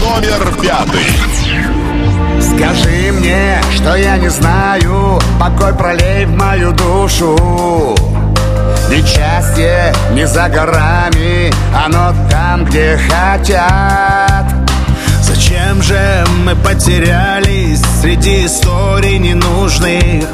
Номер 0.00 0.54
пятый. 0.62 1.00
Скажи 2.40 3.12
мне, 3.12 3.60
что 3.74 3.96
я 3.96 4.16
не 4.18 4.28
знаю 4.28 5.20
Покой 5.40 5.74
пролей 5.74 6.26
в 6.26 6.36
мою 6.36 6.72
душу 6.72 7.94
Ведь 8.88 9.06
счастье 9.06 9.92
не 10.12 10.26
за 10.26 10.48
горами 10.48 11.52
Оно 11.74 12.14
там, 12.30 12.64
где 12.64 12.98
хотят 13.08 14.35
Зачем 15.66 15.82
же 15.82 16.24
мы 16.44 16.54
потерялись 16.54 17.82
среди 18.00 18.46
историй 18.46 19.18
ненужных? 19.18 20.24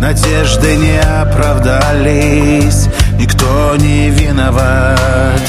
Надежды 0.00 0.74
не 0.74 0.98
оправдались, 0.98 2.88
никто 3.16 3.76
не 3.76 4.10
виноват. 4.10 5.40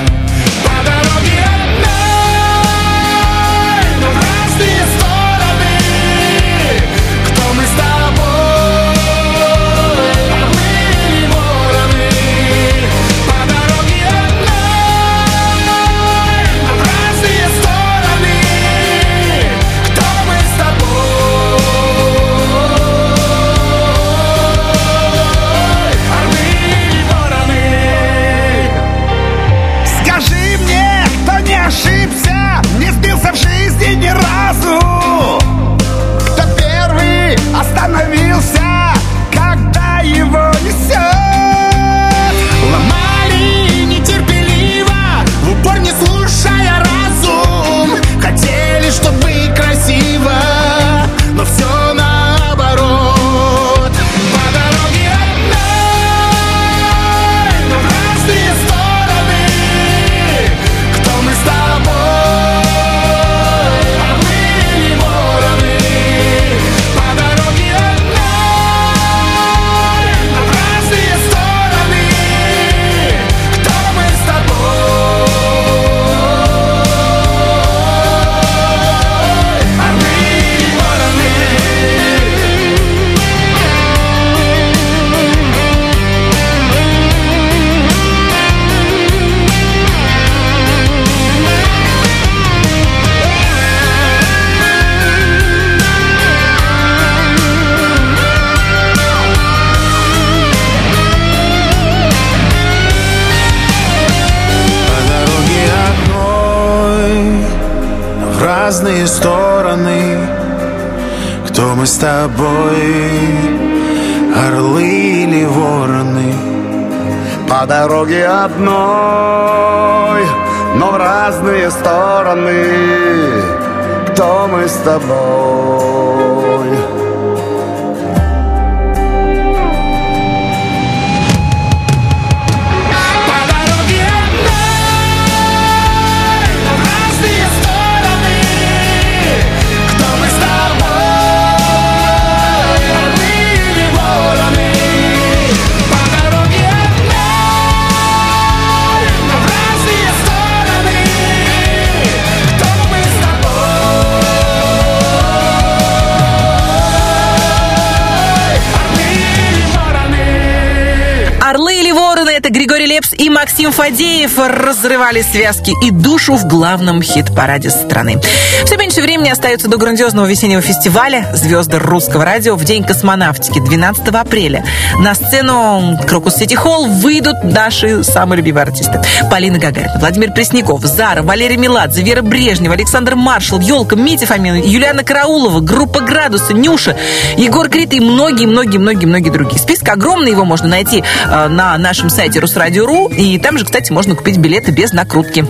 Максим 163.42 163.72
Фадеев 163.72 164.38
разрывали 164.38 165.24
связки 165.24 165.74
и 165.84 165.90
душу 165.90 166.36
в 166.36 166.46
главном 166.46 167.02
хит-параде 167.02 167.72
страны. 167.72 168.20
Все 168.66 168.78
меньше 168.78 169.02
времени 169.02 169.30
остается 169.30 169.68
до 169.68 169.78
грандиозного 169.78 170.28
весеннего 170.28 170.62
фестиваля 170.62 171.32
«Звезды 171.34 171.80
русского 171.80 172.24
радио» 172.24 172.56
в 172.56 172.64
День 172.64 172.84
космонавтики 172.84 173.60
12 173.60 174.08
апреля. 174.10 174.64
На 175.00 175.16
сцену 175.16 175.98
Крокус 176.08 176.36
Сити 176.36 176.54
Холл 176.54 176.86
выйдут 176.86 177.44
наши 177.44 178.04
самые 178.04 178.38
любимые 178.38 178.62
артисты. 178.62 179.02
Полина 179.32 179.58
Гагарина, 179.58 179.98
Владимир 180.00 180.32
Пресняков, 180.34 180.86
Зара, 180.86 181.24
Валерий 181.24 181.58
Меладзе, 181.58 182.04
Вера 182.04 182.22
Брежнева, 182.22 182.76
Александр 182.76 183.16
Маршал, 183.16 183.60
Елка, 183.60 183.96
Митя 183.96 184.28
Фомин, 184.28 184.62
Юлиана 184.62 185.04
Караулова, 185.04 185.62
группа 185.62 186.02
«Градусы», 186.02 186.54
Нюша, 186.54 186.96
Егор 187.38 187.68
Крид 187.70 187.92
и 187.94 188.00
многие-многие-многие-многие 188.00 189.32
другие. 189.32 189.60
Список 189.60 189.90
огромный, 189.90 190.30
его 190.30 190.46
можно 190.46 190.68
найти 190.68 191.04
э, 191.26 191.48
на 191.48 191.76
нашем 191.80 192.12
сайте 192.12 192.40
Русрадио.ру, 192.40 193.08
и 193.08 193.31
там 193.38 193.58
же, 193.58 193.66
кстати, 193.66 193.92
можно 193.92 194.16
купить 194.16 194.38
билеты 194.38 194.72
без 194.72 194.92
накрутки. 194.94 195.46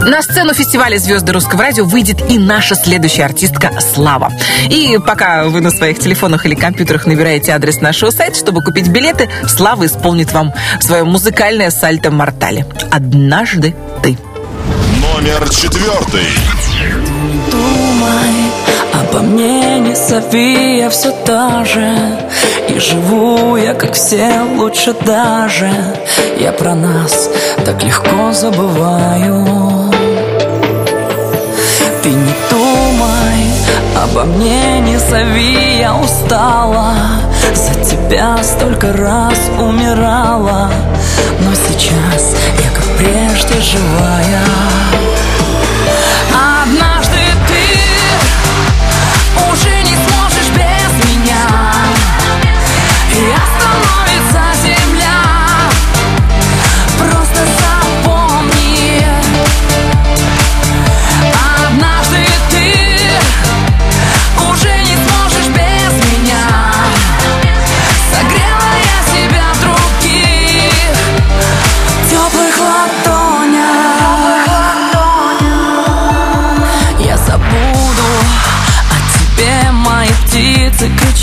На 0.00 0.22
сцену 0.22 0.54
фестиваля 0.54 0.98
«Звезды 0.98 1.32
русского 1.32 1.62
радио» 1.62 1.84
выйдет 1.84 2.30
и 2.30 2.38
наша 2.38 2.74
следующая 2.74 3.24
артистка 3.24 3.72
Слава. 3.80 4.32
И 4.68 4.98
пока 5.04 5.44
вы 5.44 5.60
на 5.60 5.70
своих 5.70 5.98
телефонах 5.98 6.46
или 6.46 6.54
компьютерах 6.54 7.06
набираете 7.06 7.52
адрес 7.52 7.80
нашего 7.80 8.10
сайта, 8.10 8.36
чтобы 8.36 8.62
купить 8.62 8.88
билеты, 8.88 9.28
Слава 9.46 9.86
исполнит 9.86 10.32
вам 10.32 10.52
свое 10.80 11.04
музыкальное 11.04 11.70
сальто 11.70 12.10
мортале. 12.10 12.66
«Однажды 12.90 13.74
ты». 14.02 14.18
Номер 15.00 15.48
четвертый. 15.48 16.26
думай 17.50 18.43
Обо 19.14 19.22
мне 19.22 19.78
не 19.78 19.94
зови, 19.94 20.78
я 20.78 20.88
все 20.88 21.12
та 21.24 21.64
же. 21.64 21.88
И 22.68 22.80
живу 22.80 23.56
я, 23.56 23.72
как 23.72 23.92
все, 23.92 24.40
лучше 24.56 24.92
даже. 25.06 25.70
Я 26.40 26.50
про 26.50 26.74
нас 26.74 27.30
так 27.64 27.80
легко 27.84 28.32
забываю. 28.32 29.46
Ты 32.02 32.08
не 32.08 32.34
думай 32.50 33.52
обо 34.02 34.24
мне 34.24 34.80
не 34.80 34.98
зови, 34.98 35.78
я 35.78 35.94
устала. 35.94 36.94
За 37.54 37.74
тебя 37.88 38.38
столько 38.42 38.92
раз 38.92 39.38
умирала. 39.60 40.70
Но 41.38 41.54
сейчас 41.54 42.34
я 42.64 42.70
как 42.70 42.84
прежде 42.98 43.60
живая 43.60 45.13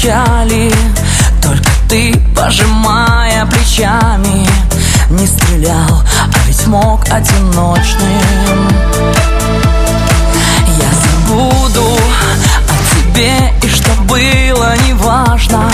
кричали 0.02 0.72
Только 1.42 1.70
ты, 1.88 2.20
пожимая 2.36 3.46
плечами 3.46 4.48
Не 5.10 5.28
стрелял, 5.28 6.04
а 6.24 6.48
ведь 6.48 6.66
мог 6.68 7.04
одиночным. 7.10 8.70
Я 10.80 10.92
забуду 11.04 11.98
о 12.68 12.96
тебе 12.96 13.54
и 13.62 13.68
что 13.68 13.92
было 14.04 14.74
неважно 14.88 15.70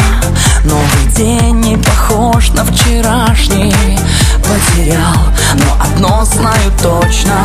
Новый 0.63 1.05
день 1.15 1.61
не 1.61 1.77
похож 1.77 2.49
на 2.49 2.65
вчерашний. 2.65 3.73
Потерял, 4.43 5.27
но 5.53 5.83
одно 5.83 6.25
знаю 6.25 6.71
точно 6.81 7.35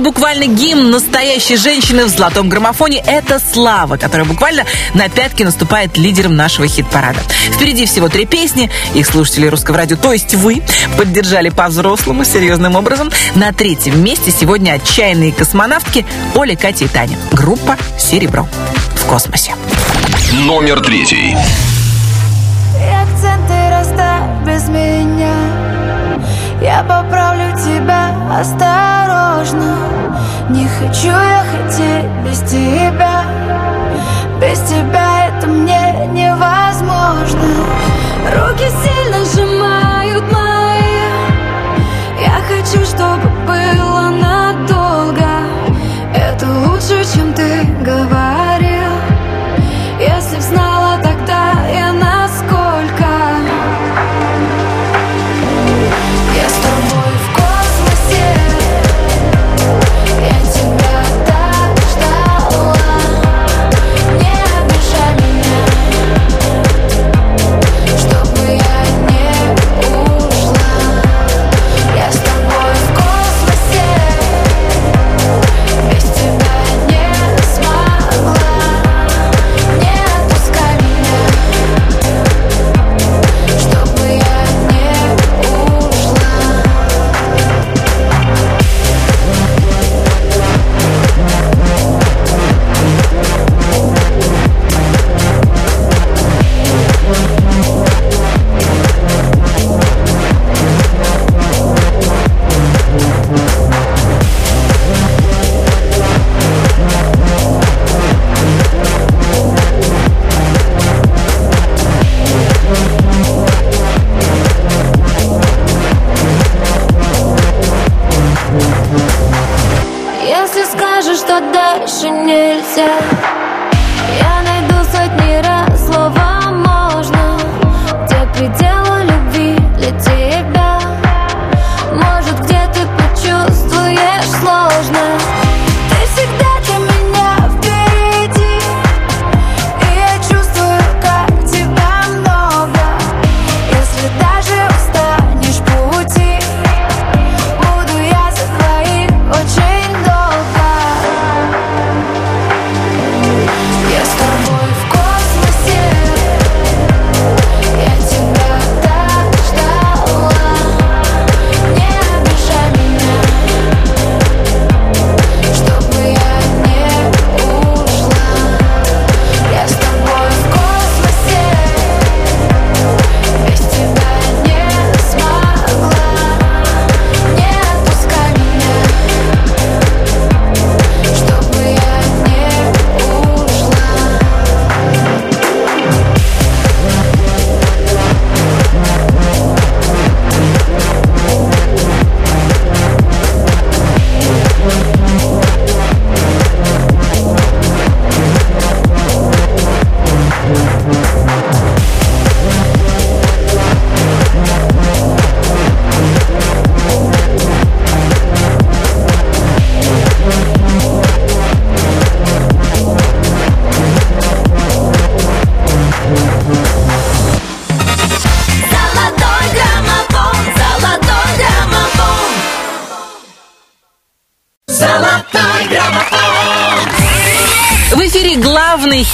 буквально 0.00 0.46
гимн 0.46 0.90
настоящей 0.90 1.56
женщины 1.56 2.04
в 2.04 2.08
золотом 2.08 2.48
граммофоне– 2.48 3.02
это 3.06 3.38
Слава, 3.38 3.96
которая 3.96 4.26
буквально 4.26 4.64
на 4.94 5.08
пятки 5.08 5.42
наступает 5.42 5.96
лидером 5.96 6.34
нашего 6.36 6.66
хит-парада. 6.66 7.20
Впереди 7.52 7.86
всего 7.86 8.08
три 8.08 8.26
песни. 8.26 8.70
Их 8.94 9.06
слушатели 9.06 9.46
русского 9.46 9.76
радио, 9.78 9.96
то 9.96 10.12
есть 10.12 10.34
вы, 10.34 10.62
поддержали 10.96 11.50
по-взрослому, 11.50 12.24
серьезным 12.24 12.76
образом. 12.76 13.10
На 13.34 13.52
третьем 13.52 14.02
месте 14.02 14.30
сегодня 14.30 14.72
отчаянные 14.72 15.32
космонавтки 15.32 16.06
Оля, 16.34 16.56
Катя 16.56 16.84
и 16.84 16.88
Таня. 16.88 17.18
Группа 17.32 17.76
«Серебро» 17.98 18.48
в 18.94 19.04
космосе. 19.06 19.54
Номер 20.32 20.80
третий. 20.80 21.36
И 22.78 22.88
акценты 22.92 23.70
расставь 23.70 24.46
без 24.46 24.68
меня 24.68 25.34
Я 26.62 26.82
поправлю 26.82 27.52
тебя 27.56 28.14
осторожно 28.30 29.79
хочу 30.90 31.08
я 31.08 31.44
хотеть 31.44 32.10
без 32.24 32.38
тебя. 32.40 33.24
Без 34.40 34.58
тебя 34.60 35.28
это 35.28 35.46
мне 35.46 36.08
невозможно. 36.12 37.40
Руки 38.34 38.66
сильно 38.82 39.24
сжимают 39.24 40.24
мои. 40.32 41.00
Я 42.20 42.40
хочу, 42.48 42.84
чтобы 42.84 43.28
было 43.46 44.10
надолго. 44.10 45.28
Это 46.14 46.46
лучше, 46.46 47.04
чем 47.14 47.32
ты 47.34 47.64
говорил 47.84 48.39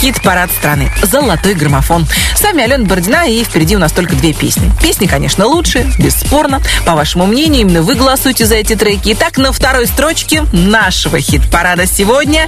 хит-парад 0.06 0.52
страны 0.52 0.88
«Золотой 1.02 1.54
граммофон». 1.54 2.06
С 2.36 2.40
вами 2.42 2.62
Алена 2.62 2.84
Бородина, 2.84 3.28
и 3.28 3.42
впереди 3.42 3.74
у 3.74 3.80
нас 3.80 3.90
только 3.90 4.14
две 4.14 4.32
песни. 4.32 4.70
Песни, 4.80 5.06
конечно, 5.06 5.46
лучшие, 5.46 5.90
бесспорно. 5.98 6.62
По 6.84 6.94
вашему 6.94 7.26
мнению, 7.26 7.62
именно 7.62 7.82
вы 7.82 7.96
голосуете 7.96 8.46
за 8.46 8.54
эти 8.54 8.76
треки. 8.76 9.14
Итак, 9.14 9.36
на 9.36 9.50
второй 9.50 9.88
строчке 9.88 10.44
нашего 10.52 11.18
хит-парада 11.18 11.86
сегодня 11.86 12.46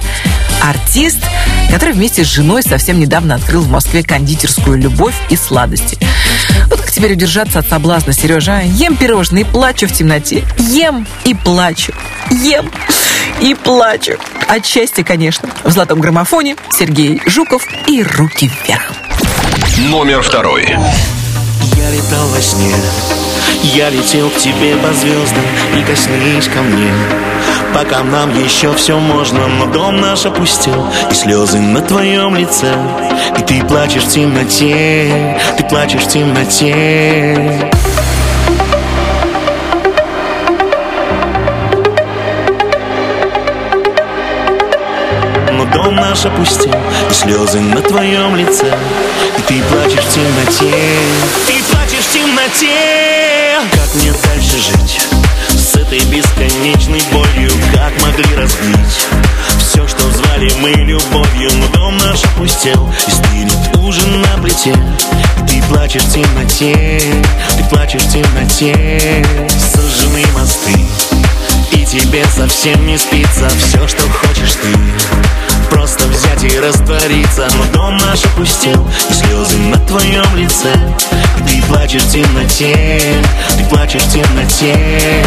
артист, 0.63 1.19
который 1.69 1.95
вместе 1.95 2.23
с 2.23 2.27
женой 2.27 2.63
совсем 2.63 2.97
недавно 2.97 3.35
открыл 3.35 3.61
в 3.61 3.69
Москве 3.69 4.03
кондитерскую 4.03 4.77
«Любовь 4.77 5.15
и 5.29 5.35
сладости». 5.35 5.97
Вот 6.69 6.81
как 6.81 6.91
теперь 6.91 7.13
удержаться 7.13 7.59
от 7.59 7.67
соблазна, 7.67 8.13
Сережа? 8.13 8.57
а? 8.57 8.61
Ем 8.61 8.95
пирожные 8.95 9.43
и 9.43 9.45
плачу 9.45 9.87
в 9.87 9.91
темноте. 9.91 10.45
Ем 10.57 11.07
и 11.25 11.33
плачу. 11.33 11.93
Ем 12.31 12.71
и 13.41 13.55
плачу. 13.55 14.17
От 14.47 14.65
счастья, 14.65 15.03
конечно. 15.03 15.49
В 15.63 15.71
золотом 15.71 15.99
граммофоне 15.99 16.55
Сергей 16.71 17.21
Жуков 17.25 17.67
и 17.87 18.03
«Руки 18.03 18.51
вверх». 18.65 18.91
Номер 19.77 20.21
второй. 20.21 20.63
Я 21.75 21.91
летал 21.91 22.27
во 22.27 22.41
сне 22.41 22.73
Я 23.63 23.89
летел 23.89 24.29
к 24.29 24.37
тебе 24.37 24.75
по 24.75 24.93
звездам 24.93 25.43
Прикоснись 25.73 26.47
ко 26.47 26.61
мне 26.61 26.91
Пока 27.73 28.03
нам 28.03 28.37
еще 28.43 28.73
все 28.73 28.99
можно 28.99 29.47
Но 29.47 29.67
дом 29.67 30.01
наш 30.01 30.25
опустел 30.25 30.87
И 31.11 31.13
слезы 31.13 31.59
на 31.59 31.81
твоем 31.81 32.35
лице. 32.35 32.73
И 33.37 33.41
ты 33.43 33.63
плачешь 33.63 34.03
в 34.03 34.09
темноте 34.09 35.39
Ты 35.57 35.63
плачешь 35.65 36.03
в 36.03 36.07
темноте. 36.07 37.71
Но 45.51 45.65
дом 45.65 45.95
наш 45.95 46.25
опустел 46.25 46.75
И 47.09 47.13
слезы 47.13 47.59
на 47.59 47.81
твоем 47.81 48.35
лице. 48.35 48.73
И 49.37 49.41
ты 49.41 49.61
плачешь 49.63 50.03
в 50.03 50.13
темноте 50.13 50.73
Ты 51.45 51.63
плачешь 51.71 52.05
в 52.05 52.13
темноте. 52.13 53.59
Как 53.71 53.95
мне 53.95 54.11
дальше 54.11 54.57
жить 54.57 55.08
этой 55.89 56.05
бесконечной 56.05 57.01
болью. 57.11 57.51
Как 57.73 57.91
могли 58.01 58.35
разбить 58.35 59.07
Все, 59.59 59.87
что 59.87 60.11
звали 60.11 60.51
мы 60.59 60.69
любовью? 60.69 61.49
Но 61.55 61.67
дом 61.69 61.97
наш 61.97 62.23
опустел 62.25 62.91
И 63.07 63.11
стынет 63.11 63.77
ужин 63.77 64.21
на 64.21 64.41
плите 64.41 64.75
ты 65.47 65.63
плачешь 65.63 66.03
в 66.03 66.13
темноте 66.13 67.01
Ты 67.57 67.63
плачешь 67.69 68.03
в 68.03 68.11
темноте. 68.11 69.25
Сожжены 69.49 70.23
мосты 70.33 70.75
и 71.71 71.85
тебе 71.85 72.25
совсем 72.25 72.85
не 72.85 72.97
спится. 72.97 73.49
Все, 73.49 73.87
что 73.87 74.01
хочешь 74.09 74.53
ты 74.61 74.75
Просто 75.69 76.05
взять 76.07 76.43
и 76.43 76.59
раствориться. 76.59 77.47
Но 77.57 77.65
дом 77.73 77.97
наш 77.97 78.25
опустел 78.25 78.87
И 79.09 79.13
слезы 79.13 79.57
на 79.57 79.77
твоем 79.85 80.35
лице. 80.35 80.73
Ты 81.47 81.61
плачешь 81.63 82.03
в 82.03 82.11
темноте 82.11 83.23
Ты 83.57 83.63
плачешь 83.65 84.03
в 84.03 84.11
темноте 84.11 85.25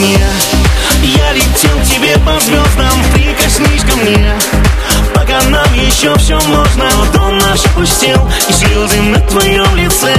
Я 0.00 1.32
летел 1.32 1.78
к 1.78 1.84
тебе 1.84 2.16
по 2.24 2.40
звездам, 2.40 3.04
прикоснись 3.12 3.82
ко 3.82 3.96
мне. 3.96 4.32
Пока 5.14 5.42
нам 5.42 5.74
еще 5.74 6.16
все 6.16 6.40
можно 6.40 6.88
Но 6.96 7.04
дом 7.12 7.38
наш 7.38 7.66
опустел 7.66 8.28
И 8.48 8.52
слезы 8.52 9.00
на 9.02 9.20
твоем 9.20 9.76
лице. 9.76 10.14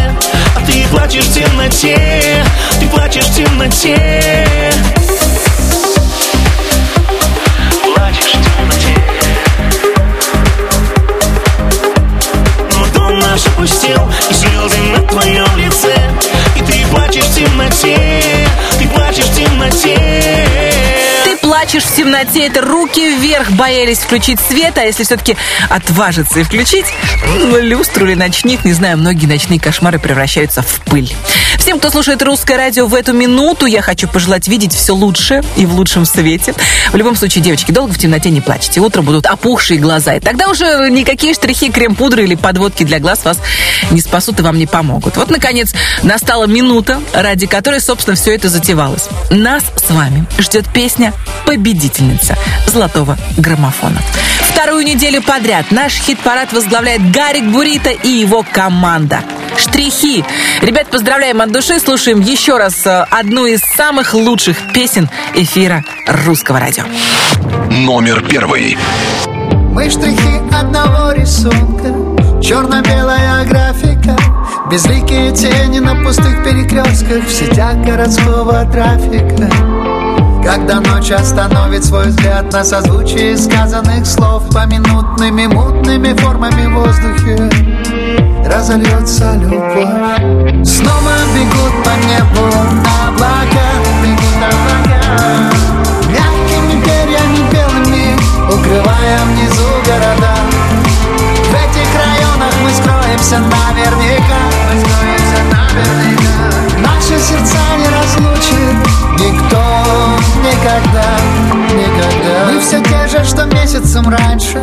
А 0.56 0.62
ты 0.66 0.86
плачешь 0.92 1.26
в 1.26 1.34
темноте 1.34 2.46
Ты 2.80 2.88
плачешь 2.90 3.26
в 3.26 3.36
темноте. 3.36 4.36
Плачешь 7.84 8.32
темноте. 8.32 9.02
Но 12.78 12.86
дом 12.94 13.20
наш 13.20 13.48
опустел 13.48 14.12
И 14.30 14.34
слезы 14.34 14.78
на 14.96 15.00
твоем 15.08 15.58
лице. 15.58 15.96
И 16.56 16.60
ты 16.62 16.86
плачешь 16.92 17.26
в 17.26 17.36
темноте 17.36 18.11
плачешь 19.62 20.11
плачешь 21.72 21.90
в 21.90 21.96
темноте, 21.96 22.48
это 22.48 22.62
руки 22.62 23.16
вверх 23.16 23.52
боялись 23.52 24.00
включить 24.00 24.42
свет, 24.42 24.78
а 24.78 24.82
если 24.82 25.04
все-таки 25.04 25.38
отважиться 25.70 26.42
и 26.42 26.44
включить 26.44 26.86
ну, 27.40 27.60
люстру 27.62 28.06
или 28.08 28.14
ночник, 28.14 28.66
не 28.66 28.74
знаю, 28.74 28.98
многие 28.98 29.26
ночные 29.26 29.58
кошмары 29.58 29.98
превращаются 29.98 30.62
в 30.62 30.82
пыль. 30.82 31.14
Всем, 31.58 31.80
кто 31.80 31.90
слушает 31.90 32.22
русское 32.24 32.58
радио 32.58 32.88
в 32.88 32.96
эту 32.96 33.14
минуту, 33.14 33.68
я 33.68 33.82
хочу 33.82 34.08
пожелать 34.08 34.48
видеть 34.48 34.74
все 34.74 34.94
лучше 34.94 35.44
и 35.56 35.66
в 35.66 35.76
лучшем 35.76 36.06
свете. 36.06 36.54
В 36.92 36.96
любом 36.96 37.16
случае, 37.16 37.44
девочки, 37.44 37.72
долго 37.72 37.94
в 37.94 37.98
темноте 37.98 38.32
не 38.32 38.42
плачьте. 38.42 38.82
Утром 38.82 39.06
будут 39.06 39.26
опухшие 39.26 39.80
глаза. 39.80 40.16
И 40.16 40.20
тогда 40.20 40.50
уже 40.50 40.90
никакие 40.90 41.34
штрихи, 41.34 41.72
крем-пудры 41.72 42.24
или 42.24 42.36
подводки 42.36 42.84
для 42.84 43.00
глаз 43.00 43.24
вас 43.24 43.40
не 43.92 44.02
спасут 44.02 44.40
и 44.40 44.42
вам 44.44 44.58
не 44.58 44.66
помогут. 44.66 45.18
Вот, 45.18 45.30
наконец, 45.30 45.74
настала 46.04 46.46
минута, 46.46 47.00
ради 47.14 47.46
которой, 47.46 47.80
собственно, 47.80 48.16
все 48.16 48.34
это 48.34 48.50
затевалось. 48.50 49.08
Нас 49.30 49.64
с 49.76 49.92
вами 49.92 50.26
ждет 50.40 50.66
песня 50.74 51.14
«Победительница» 51.62 52.36
золотого 52.66 53.20
граммофона. 53.38 54.02
Вторую 54.50 54.84
неделю 54.84 55.22
подряд 55.22 55.70
наш 55.70 55.94
хит-парад 55.94 56.52
возглавляет 56.54 57.12
Гарик 57.12 57.44
Бурита 57.52 57.92
и 57.92 58.08
его 58.08 58.44
команда. 58.52 59.20
Штрихи. 59.58 60.26
Ребят, 60.64 60.90
поздравляем 60.90 61.40
от 61.40 61.52
души. 61.52 61.80
Слушаем 61.80 62.20
еще 62.20 62.58
раз 62.58 62.84
э, 62.88 63.06
одну 63.12 63.46
из 63.46 63.60
самых 63.60 64.16
лучших 64.16 64.74
песен 64.74 65.08
эфира 65.36 65.84
русского 66.08 66.60
радио. 66.60 66.84
Номер 67.70 68.26
первый. 68.28 68.76
Мы 69.72 69.88
штрихи 69.88 70.42
одного 70.52 71.12
рисунка 71.12 72.42
Черно-белая 72.42 73.46
графика 73.46 74.18
Безликие 74.70 75.32
тени 75.32 75.80
на 75.80 75.96
пустых 76.04 76.44
перекрестках 76.44 77.24
В 77.24 77.32
сетях 77.32 77.76
городского 77.78 78.66
трафика 78.66 79.50
Когда 80.44 80.80
ночь 80.80 81.12
остановит 81.12 81.86
свой 81.86 82.08
взгляд 82.08 82.52
На 82.52 82.64
созвучие 82.64 83.38
сказанных 83.38 84.06
слов 84.06 84.44
Поминутными 84.54 85.48
мутными 85.48 86.14
формами 86.14 86.66
в 86.66 86.74
воздухе 86.74 87.50
Разольется 88.46 89.36
любовь. 89.36 90.68
Снова 90.68 91.14
бегут 91.34 91.84
по 91.84 91.94
небу 92.08 92.48
облака 93.08 93.68
Бегут 94.04 94.42
облака. 94.42 95.52
Мягкими 96.10 96.84
перьями 96.84 97.50
белыми 97.52 98.18
Укрывая 98.48 99.20
внизу 99.26 99.70
города. 99.86 100.36
В 101.46 101.54
этих 101.54 101.90
районах 101.96 102.54
мы 102.64 102.70
скроемся 102.72 103.40
наверняка. 103.40 104.42
Мы 104.68 104.82
скроемся 104.82 105.40
наверняка. 105.54 106.80
Наши 106.80 107.20
сердца 107.20 107.60
не 107.78 107.88
разлучит 107.88 108.76
Никто 109.20 109.61
никогда, 110.42 111.06
никогда. 111.74 112.52
Мы 112.52 112.60
все 112.60 112.82
те 112.82 113.08
же, 113.08 113.24
что 113.26 113.46
месяцем 113.46 114.10
раньше 114.10 114.60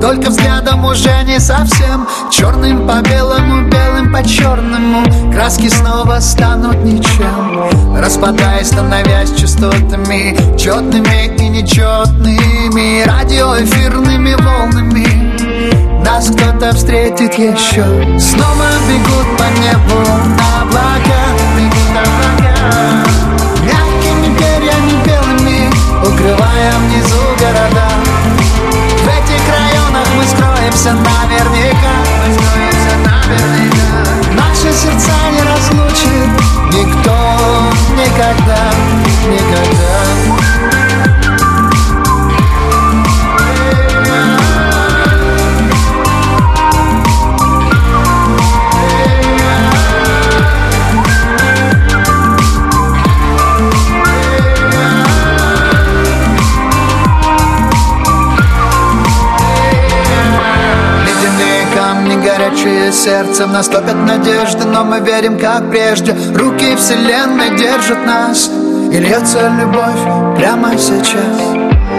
Только 0.00 0.30
взглядом 0.30 0.84
уже 0.84 1.22
не 1.24 1.38
совсем. 1.38 2.06
Черным 2.30 2.86
по 2.86 3.00
белому, 3.08 3.68
белым 3.68 4.12
по 4.12 4.26
черному 4.26 5.04
Краски 5.32 5.68
снова 5.68 6.20
станут 6.20 6.84
ничем. 6.84 7.68
Распадаясь, 7.96 8.68
становясь 8.68 9.34
частотами 9.34 10.36
Четными 10.56 11.36
и 11.36 11.48
нечетными 11.48 13.04
Радиоэфирными 13.04 14.34
волнами 14.34 16.04
Нас 16.04 16.28
кто-то 16.30 16.74
встретит 16.74 17.34
еще 17.34 17.84
Снова 18.18 18.66
бегут 18.88 19.36
по 19.36 19.44
небу 19.60 20.00
облака 20.60 20.97
Бегут 20.97 20.97
Укрывая 26.18 26.72
внизу 26.80 27.16
города. 27.38 27.88
В 29.04 29.06
этих 29.06 29.40
районах 29.48 30.08
мы 30.16 30.24
скроемся 30.24 30.92
наверняка. 30.92 31.94
Мы 32.26 32.34
скроемся 32.34 32.96
наверняка. 33.06 34.34
Наши 34.34 34.72
сердца 34.76 35.12
не 35.30 35.42
разлучит 35.42 36.28
Никто 36.72 37.16
никогда 37.94 38.67
сердцем 63.08 63.52
Наступят 63.52 63.94
надежды, 63.94 64.66
но 64.66 64.84
мы 64.84 65.00
верим, 65.00 65.38
как 65.38 65.70
прежде. 65.70 66.14
Руки 66.34 66.76
вселенной 66.76 67.56
держат 67.56 68.04
нас. 68.04 68.50
И 68.92 68.98
льется 68.98 69.50
любовь 69.58 70.36
прямо 70.36 70.76
сейчас. 70.76 71.38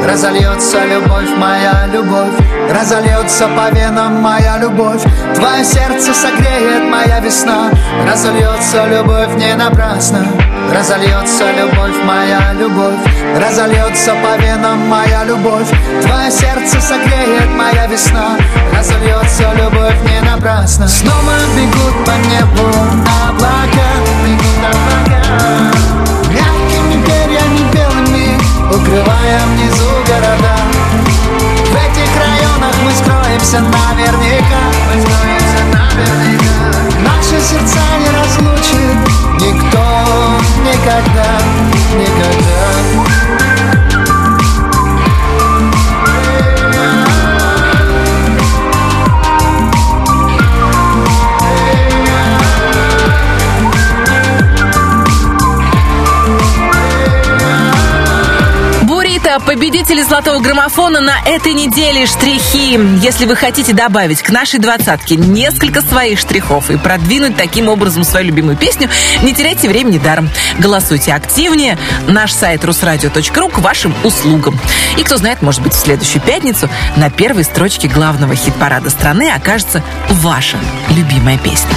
Разольется 0.08 0.78
любовь, 0.86 1.30
моя 1.36 1.88
любовь. 1.92 2.36
Разольется 2.72 3.48
по 3.48 3.76
венам 3.76 4.22
моя 4.22 4.60
любовь. 4.60 5.02
Твое 5.34 5.64
сердце 5.64 6.14
согреет 6.14 6.84
моя 6.92 7.20
весна. 7.20 7.72
Разольется 8.08 8.86
любовь 8.86 9.36
не 9.36 9.56
напрасно 9.56 10.49
Разольется 10.74 11.52
любовь, 11.52 11.96
моя 12.04 12.54
любовь. 12.54 13.00
Разольется 13.36 14.14
по 14.16 14.42
венам 14.42 14.88
моя 14.88 15.24
любовь. 15.24 15.68
Твое 16.04 16.32
сердце 16.32 16.80
согреет 16.80 17.50
моя 17.56 17.88
весна. 17.88 18.38
Разольется 18.76 19.52
любовь 19.56 19.98
не 20.06 20.22
напрасно. 20.22 20.88
Снова 20.88 21.34
бегут 21.56 22.06
по 22.06 22.12
небу 22.30 22.70
облака. 23.28 23.90
Бегут 24.24 24.64
облака. 24.64 25.74
Мягкими 26.30 27.04
перьями 27.04 27.72
белыми 27.74 28.40
Укрывая 28.70 29.40
внизу 29.48 29.90
города. 30.08 30.56
В 31.66 31.76
этих 31.76 32.10
районах 32.16 32.76
мы 32.84 32.92
скроемся 32.92 33.60
наверняка. 33.60 34.62
Мы 34.94 35.02
скроемся 35.02 35.64
наверняка 35.74 36.49
Наши 37.20 37.42
сердца 37.42 37.82
не 38.00 38.10
разлучит 38.18 38.98
Никто 39.42 39.84
никогда, 40.64 41.38
никогда 41.98 42.70
победители 59.40 60.02
золотого 60.02 60.40
граммофона 60.40 61.00
на 61.00 61.20
этой 61.26 61.54
неделе 61.54 62.06
штрихи. 62.06 62.80
Если 63.02 63.26
вы 63.26 63.36
хотите 63.36 63.74
добавить 63.74 64.22
к 64.22 64.30
нашей 64.30 64.60
двадцатке 64.60 65.16
несколько 65.16 65.82
своих 65.82 66.20
штрихов 66.20 66.70
и 66.70 66.78
продвинуть 66.78 67.36
таким 67.36 67.68
образом 67.68 68.04
свою 68.04 68.28
любимую 68.28 68.58
песню, 68.58 68.90
не 69.22 69.34
теряйте 69.34 69.68
времени 69.68 69.98
даром. 69.98 70.30
Голосуйте 70.58 71.14
активнее. 71.14 71.78
Наш 72.08 72.34
сайт 72.34 72.64
русрадио.ру 72.66 73.50
к 73.50 73.60
вашим 73.60 73.96
услугам. 74.04 74.60
И 74.98 75.04
кто 75.04 75.18
знает, 75.18 75.42
может 75.42 75.62
быть, 75.62 75.74
в 75.74 75.80
следующую 75.80 76.22
пятницу 76.22 76.70
на 76.96 77.10
первой 77.10 77.44
строчке 77.44 77.88
главного 77.88 78.36
хит-парада 78.36 78.90
страны 78.90 79.32
окажется 79.32 79.84
ваша 80.10 80.58
любимая 80.90 81.38
песня. 81.38 81.70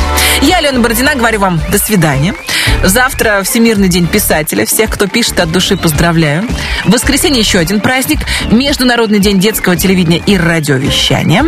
Я, 0.42 0.58
Алена 0.58 0.80
Бородина, 0.80 1.14
говорю 1.14 1.40
вам 1.40 1.60
до 1.70 1.78
свидания. 1.78 2.34
Завтра 2.82 3.42
Всемирный 3.44 3.88
день 3.88 4.06
писателя. 4.06 4.66
Всех, 4.66 4.90
кто 4.90 5.06
пишет 5.06 5.38
от 5.40 5.52
души, 5.52 5.76
поздравляю. 5.76 6.48
В 6.84 6.90
воскресенье 6.90 7.40
еще 7.40 7.51
еще 7.52 7.58
один 7.58 7.80
праздник– 7.80 8.20
Международный 8.50 9.18
день 9.18 9.38
детского 9.38 9.76
телевидения 9.76 10.22
и 10.24 10.38
радиовещания. 10.38 11.44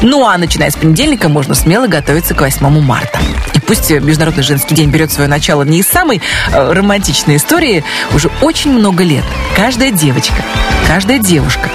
Ну 0.00 0.24
а 0.24 0.38
начиная 0.38 0.70
с 0.70 0.76
понедельника 0.76 1.28
можно 1.28 1.56
смело 1.56 1.88
готовиться 1.88 2.34
к 2.34 2.40
8 2.40 2.68
марта. 2.80 3.18
И 3.54 3.58
пусть 3.58 3.90
Международный 3.90 4.44
женский 4.44 4.76
день 4.76 4.90
берет 4.90 5.10
свое 5.10 5.28
начало 5.28 5.64
не 5.64 5.80
из 5.80 5.88
самой 5.88 6.22
э, 6.52 6.72
романтичной 6.72 7.34
истории, 7.34 7.82
уже 8.14 8.30
очень 8.40 8.70
много 8.70 9.02
лет 9.02 9.24
каждая 9.56 9.90
девочка, 9.90 10.36
каждая 10.86 11.18
девушка, 11.18 11.68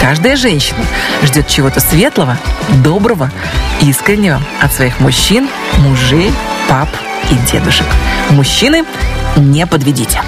каждая 0.00 0.34
женщина 0.34 0.80
ждет 1.22 1.46
чего-то 1.46 1.78
светлого, 1.78 2.36
доброго, 2.82 3.30
искреннего 3.80 4.42
от 4.60 4.72
своих 4.72 4.98
мужчин, 4.98 5.48
мужей, 5.78 6.32
пап 6.68 6.88
и 7.30 7.52
дедушек. 7.52 7.86
Мужчины, 8.30 8.84
не 9.36 9.68
подведите. 9.68 10.20